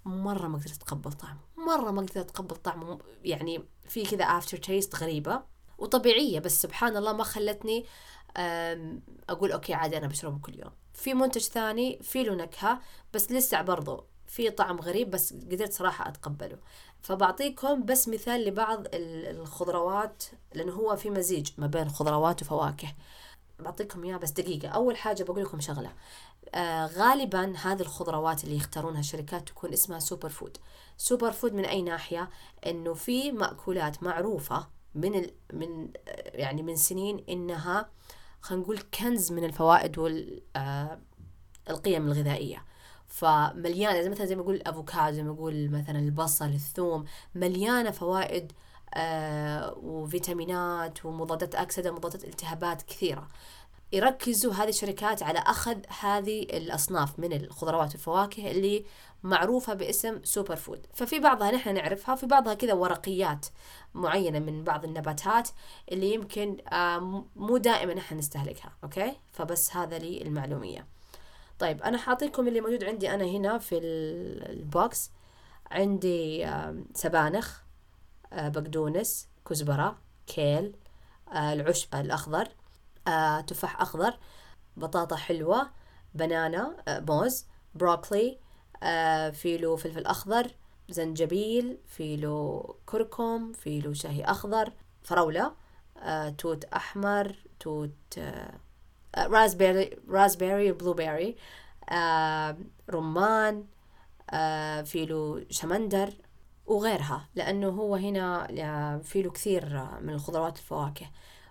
مرة 0.05 0.49
ما 0.49 0.59
قدرت 0.59 0.73
أتقبل 0.73 1.12
طعمه 1.12 1.40
مرة 1.57 1.90
ما 1.90 2.01
قدرت 2.01 2.16
أتقبل 2.16 2.57
طعمه. 2.57 2.99
يعني 3.25 3.64
في 3.88 4.03
كذا 4.07 4.25
after 4.24 4.57
taste 4.57 4.96
غريبة 5.03 5.43
وطبيعية 5.79 6.38
بس 6.40 6.62
سبحان 6.62 6.97
الله 6.97 7.12
ما 7.12 7.25
خلتني 7.25 7.87
أقول 9.29 9.53
okay 9.53 9.74
عادي 9.75 9.97
أنا 9.99 10.07
بشربه 10.07 10.38
كل 10.38 10.59
يوم. 10.59 10.73
في 10.95 11.14
منتج 11.14 11.40
ثاني 11.40 11.99
في 12.03 12.23
له 12.23 12.35
نكهة 12.35 12.81
بس 13.14 13.33
لسه 13.33 13.62
برضه 13.62 14.05
في 14.27 14.51
طعم 14.51 14.81
غريب 14.81 15.11
بس 15.11 15.33
قدرت 15.33 15.73
صراحة 15.73 16.09
أتقبله. 16.09 16.59
فبعطيكم 17.02 17.84
بس 17.84 18.08
مثال 18.08 18.44
لبعض 18.44 18.86
الخضروات 18.94 20.22
لأنه 20.54 20.72
هو 20.72 20.96
في 20.96 21.10
مزيج 21.10 21.48
ما 21.58 21.66
بين 21.66 21.88
خضروات 21.88 22.42
وفواكه. 22.42 22.94
بعطيكم 23.58 24.04
إياه 24.04 24.16
بس 24.16 24.30
دقيقة. 24.30 24.68
أول 24.68 24.96
حاجة 24.96 25.22
بقول 25.22 25.42
لكم 25.42 25.60
شغلة. 25.60 25.92
آه 26.54 26.86
غالبا 26.86 27.56
هذه 27.56 27.80
الخضروات 27.80 28.44
اللي 28.44 28.56
يختارونها 28.56 29.00
الشركات 29.00 29.48
تكون 29.48 29.72
اسمها 29.72 29.98
super 29.98 30.29
food. 30.29 30.57
super 30.96 31.33
food 31.33 31.55
من 31.54 31.64
أي 31.64 31.82
ناحية؟ 31.82 32.30
إنه 32.66 32.94
في 32.94 33.32
مأكولات 33.32 34.02
معروفة 34.02 34.68
من 34.94 35.14
ال 35.14 35.30
من 35.52 35.90
يعني 36.14 36.62
من 36.62 36.76
سنين 36.76 37.24
إنها 37.28 37.90
خلينا 38.40 38.64
نقول 38.64 38.78
كنز 38.78 39.32
من 39.32 39.44
الفوائد 39.44 39.98
والقيم 39.98 40.42
آه 40.56 40.98
الغذائية. 41.86 42.64
فمليانة 43.11 44.03
زي 44.03 44.09
مثلا 44.09 44.27
زي 44.27 44.35
ما 44.37 44.42
أقول 44.42 44.55
الأفوكادو 44.55 45.16
زي 45.16 45.23
ما 45.23 45.33
أقول 45.33 45.70
مثلا 45.70 45.99
البصل 45.99 46.46
الثوم 46.49 47.05
مليانة 47.35 47.90
فوائد 47.90 48.53
آه 48.94 49.75
وفيتامينات 49.83 51.07
ومضادات 51.07 51.55
أكسدة 51.55 51.90
ومضادات 51.90 52.25
التهابات 52.25 52.83
كثيرة. 52.83 53.29
يركزوا 53.92 54.53
هذه 54.53 54.68
الشركات 54.68 55.23
على 55.23 55.38
أخذ 55.38 55.77
هذه 56.01 56.42
الأصناف 56.42 57.18
من 57.18 57.33
الخضروات 57.33 57.92
والفواكه 57.92 58.51
اللي 58.51 58.85
معروفة 59.23 59.75
باسم 59.75 60.20
super 60.24 60.57
food. 60.57 60.87
ففي 60.94 61.18
بعضها 61.18 61.51
نحن 61.51 61.75
نعرفها 61.75 62.14
في 62.14 62.27
بعضها 62.27 62.55
كذا 62.55 62.73
ورقيات 62.73 63.46
معينة 63.94 64.38
من 64.38 64.64
بعض 64.64 64.85
النباتات 64.85 65.49
اللي 65.92 66.14
يمكن 66.14 66.57
آه 66.73 67.25
مو 67.37 67.57
دائما 67.57 67.94
نحن 67.94 68.18
نستهلكها 68.18 68.73
okay؟ 68.85 69.12
فبس 69.33 69.77
هذا 69.77 69.99
لي 69.99 70.23
المعلومية. 70.23 70.99
طيب 71.61 71.83
أنا 71.83 71.99
حاعطيكم 71.99 72.49
اللي 72.49 72.61
موجود 72.61 72.85
عندي 72.85 73.14
أنا 73.14 73.25
هنا 73.25 73.59
في 73.59 73.79
ال 73.79 74.05
box. 74.05 75.11
عندي 75.70 76.46
سبانخ 76.94 77.61
آه، 78.33 78.49
بقدونس 78.49 79.29
كزبرة 79.51 79.99
كيل 80.27 80.77
آه، 81.33 81.53
العشب 81.53 81.94
الأخضر 81.94 82.49
آه، 83.09 83.40
تفاح 83.40 83.81
أخضر 83.81 84.18
بطاطا 84.77 85.16
حلوة 85.16 85.70
banana 86.14 86.76
موز 86.88 87.46
بروكلي 87.75 88.38
فيلو 89.33 89.77
فلفل 89.77 90.07
أخضر 90.07 90.51
زنجبيل 90.88 91.79
فيلو 91.87 92.77
كركم 92.87 93.53
فيلو 93.53 93.92
شاهي 93.92 94.25
أخضر 94.25 94.73
فراولة 95.03 95.55
توت 96.38 96.64
أحمر 96.64 97.37
توت 97.61 98.20
raspberry 99.18 99.98
raspberry 100.09 100.70
و 100.70 100.77
blueberry 100.77 101.37
رمان 102.90 103.66
آه 104.31 104.83
في 104.83 105.07
له 105.07 105.46
شمندر 105.51 106.12
وغيرها 106.66 107.29
لأنه 107.35 107.68
هو 107.68 107.94
هنا 107.94 108.46
في 109.03 109.23
له 109.23 109.31
كثير 109.31 109.85
من 110.01 110.11
الخضروات 110.11 110.57
والفواكه 110.57 111.11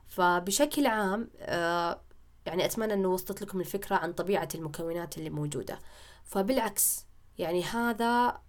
فبشكل 0.10 0.88
عام 0.88 1.30
آه، 1.40 2.02
يعني 2.46 2.66
أتمنى 2.66 2.94
أنه 2.94 3.08
وصلت 3.10 3.42
لكم 3.42 3.60
الفكرة 3.60 3.96
عن 3.96 4.14
طبيعة 4.14 4.48
المكونات 4.56 5.18
اللي 5.18 5.30
موجودة. 5.30 5.80
فبالعكس 6.24 7.06
يعني 7.38 7.64
هذا 7.64 8.42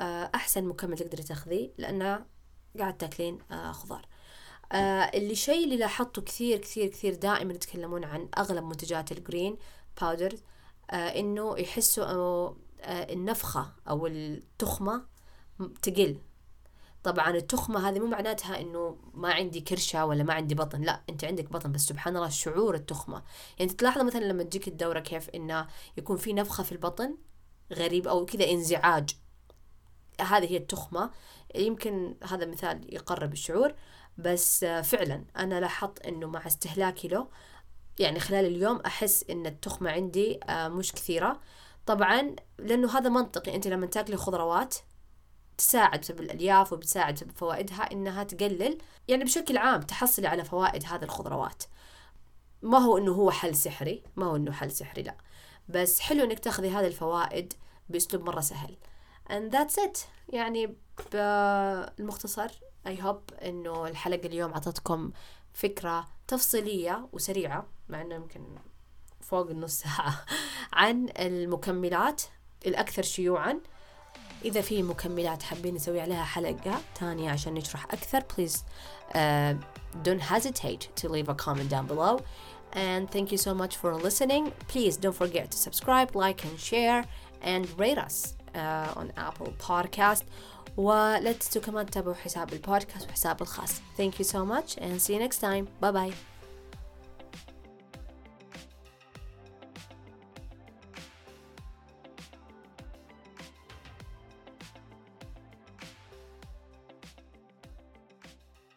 آه، 0.00 0.30
أحسن 0.34 0.64
مكمل 0.64 0.98
تقدري 0.98 1.22
تاخذيه 1.22 1.70
لأنه 1.78 2.26
قاعد 2.78 2.96
تاكلين 2.96 3.38
آه، 4.72 4.76
اللي 5.14 5.34
شيء 5.34 5.64
اللي 5.64 5.76
لاحظته 5.76 6.22
كثير 6.22 6.58
كثير 6.58 6.86
كثير 6.86 7.14
دائما 7.14 7.52
يتكلمون 7.52 8.04
عن 8.04 8.28
أغلب 8.38 8.64
منتجات 8.64 9.12
ال 9.12 9.19
green 9.19 9.56
powder 10.00 10.34
إنه 10.92 11.58
يحسوا 11.58 12.54
النفخة 12.84 13.72
أو 13.88 14.06
التخمة 14.06 15.06
تقل. 15.82 16.18
طبعا 17.02 17.30
التخمة 17.30 17.88
هذه 17.88 17.98
مو 17.98 18.06
معناتها 18.06 18.60
إنه 18.60 18.96
ما 19.14 19.32
عندي 19.32 19.60
كرشة 19.60 20.06
ولا 20.06 20.22
ما 20.22 20.34
عندي 20.34 20.54
بطن 20.54 20.80
لا 20.80 21.02
أنت 21.10 21.24
عندك 21.24 21.52
بطن 21.52 21.72
بس 21.72 21.80
سبحان 21.80 22.16
الله 22.16 22.28
شعور 22.28 22.74
التخمة. 22.74 23.22
يعني 23.58 23.72
تلاحظ 23.72 24.00
مثلا 24.02 24.24
لما 24.24 24.42
تجيك 24.42 24.68
الدورة 24.68 25.00
كيف 25.00 25.30
إنه 25.30 25.66
يكون 25.96 26.16
في 26.16 26.32
نفخة 26.32 26.62
في 26.62 26.72
البطن 26.72 27.16
غريب 27.72 28.08
أو 28.08 28.26
كذا 28.26 28.50
انزعاج. 28.50 29.16
هذه 30.20 30.52
هي 30.52 30.56
التخمة. 30.56 31.10
يمكن 31.54 32.14
هذا 32.24 32.46
مثال 32.46 32.94
يقرب 32.94 33.32
الشعور. 33.32 33.74
بس 34.18 34.64
فعلا 34.64 35.24
أنا 35.36 35.60
لاحظت 35.60 36.06
إنه 36.06 36.26
مع 36.26 36.46
استهلاكي 36.46 37.08
له 37.08 37.28
يعني 37.98 38.20
خلال 38.20 38.44
اليوم 38.44 38.76
أحس 38.76 39.24
إن 39.30 39.46
التخمة 39.46 39.90
عندي 39.90 40.40
آه، 40.44 40.68
مش 40.68 40.92
كثيرة. 40.92 41.40
طبعا 41.86 42.36
لأنه 42.58 42.98
هذا 42.98 43.08
منطقي 43.08 43.54
أنت 43.54 43.66
لما 43.66 43.86
تاكلي 43.86 44.16
خضروات 44.16 44.74
تساعد 45.58 46.00
بسبب 46.00 46.20
الألياف 46.20 46.72
وبتساعد 46.72 47.14
بسبب 47.14 47.30
فوائدها 47.36 47.92
إنها 47.92 48.24
تقلل 48.24 48.78
يعني 49.08 49.24
بشكل 49.24 49.56
عام 49.58 49.80
تحصلي 49.80 50.26
على 50.26 50.44
فوائد 50.44 50.84
هذه 50.84 51.02
الخضروات. 51.02 51.62
ما 52.62 52.78
هو 52.78 52.98
إنه 52.98 53.12
هو 53.12 53.30
حل 53.30 53.54
سحري 53.54 54.02
ما 54.16 54.26
هو 54.26 54.36
إنه 54.36 54.52
حل 54.52 54.70
سحري 54.70 55.02
لا. 55.02 55.16
بس 55.68 56.00
حلو 56.00 56.24
إنك 56.24 56.38
تاخذي 56.38 56.70
هذه 56.70 56.86
الفوائد 56.86 57.52
بأسلوب 57.88 58.26
مرة 58.26 58.40
سهل. 58.40 58.76
And 59.30 59.52
that's 59.52 59.84
it. 59.84 59.98
يعني 60.28 60.76
بالمختصر 61.12 62.50
I 62.86 62.94
hope 63.02 63.44
إنه 63.44 63.86
الحلقة 63.86 64.26
اليوم 64.26 64.54
عطتكم 64.54 65.12
فكرة 65.54 66.08
تفصيلية 66.28 67.08
وسريعة 67.12 67.66
مع 67.88 68.02
إنه 68.02 68.14
يمكن 68.14 68.42
فوق 69.20 69.50
النص 69.50 69.80
ساعة 69.80 70.24
عن 70.72 71.08
المكملات 71.18 72.22
الأكثر 72.66 73.02
شيوعاً 73.02 73.60
إذا 74.44 74.60
في 74.60 74.82
مكملات 74.82 75.42
حابين 75.42 75.74
نسوي 75.74 76.00
عليها 76.00 76.24
حلقة 76.24 76.80
تانية 76.94 77.30
عشان 77.30 77.54
نشرح 77.54 77.84
أكثر 77.84 78.20
please 78.20 78.56
uh, 79.14 79.54
don't 80.02 80.20
hesitate 80.20 80.88
to 80.96 81.08
leave 81.08 81.28
a 81.28 81.34
comment 81.34 81.70
down 81.70 81.86
below 81.86 82.20
and 82.72 83.10
thank 83.10 83.32
you 83.32 83.38
so 83.38 83.54
much 83.54 83.76
for 83.76 83.94
listening 83.94 84.52
please 84.68 84.96
don't 84.96 85.16
forget 85.16 85.50
to 85.50 85.58
subscribe 85.58 86.14
like 86.14 86.44
and 86.44 86.58
share 86.60 87.04
and 87.42 87.66
rate 87.78 87.98
us 87.98 88.37
uh, 88.55 88.99
on 88.99 89.07
Apple 89.17 89.51
Podcast 89.67 90.23
ولا 90.77 91.31
تنسوا 91.31 91.61
كمان 91.61 91.85
تتابعوا 91.85 92.15
حساب 92.15 92.53
البودكاست 92.53 93.09
وحساب 93.09 93.41
الخاص 93.41 93.71
thank 93.99 94.13
you 94.19 94.25
so 94.25 94.45
much 94.45 94.77
and 94.77 95.01
see 95.01 95.13
you 95.13 95.19
next 95.27 95.39
time 95.39 95.67
bye 95.81 95.91
bye 95.91 96.26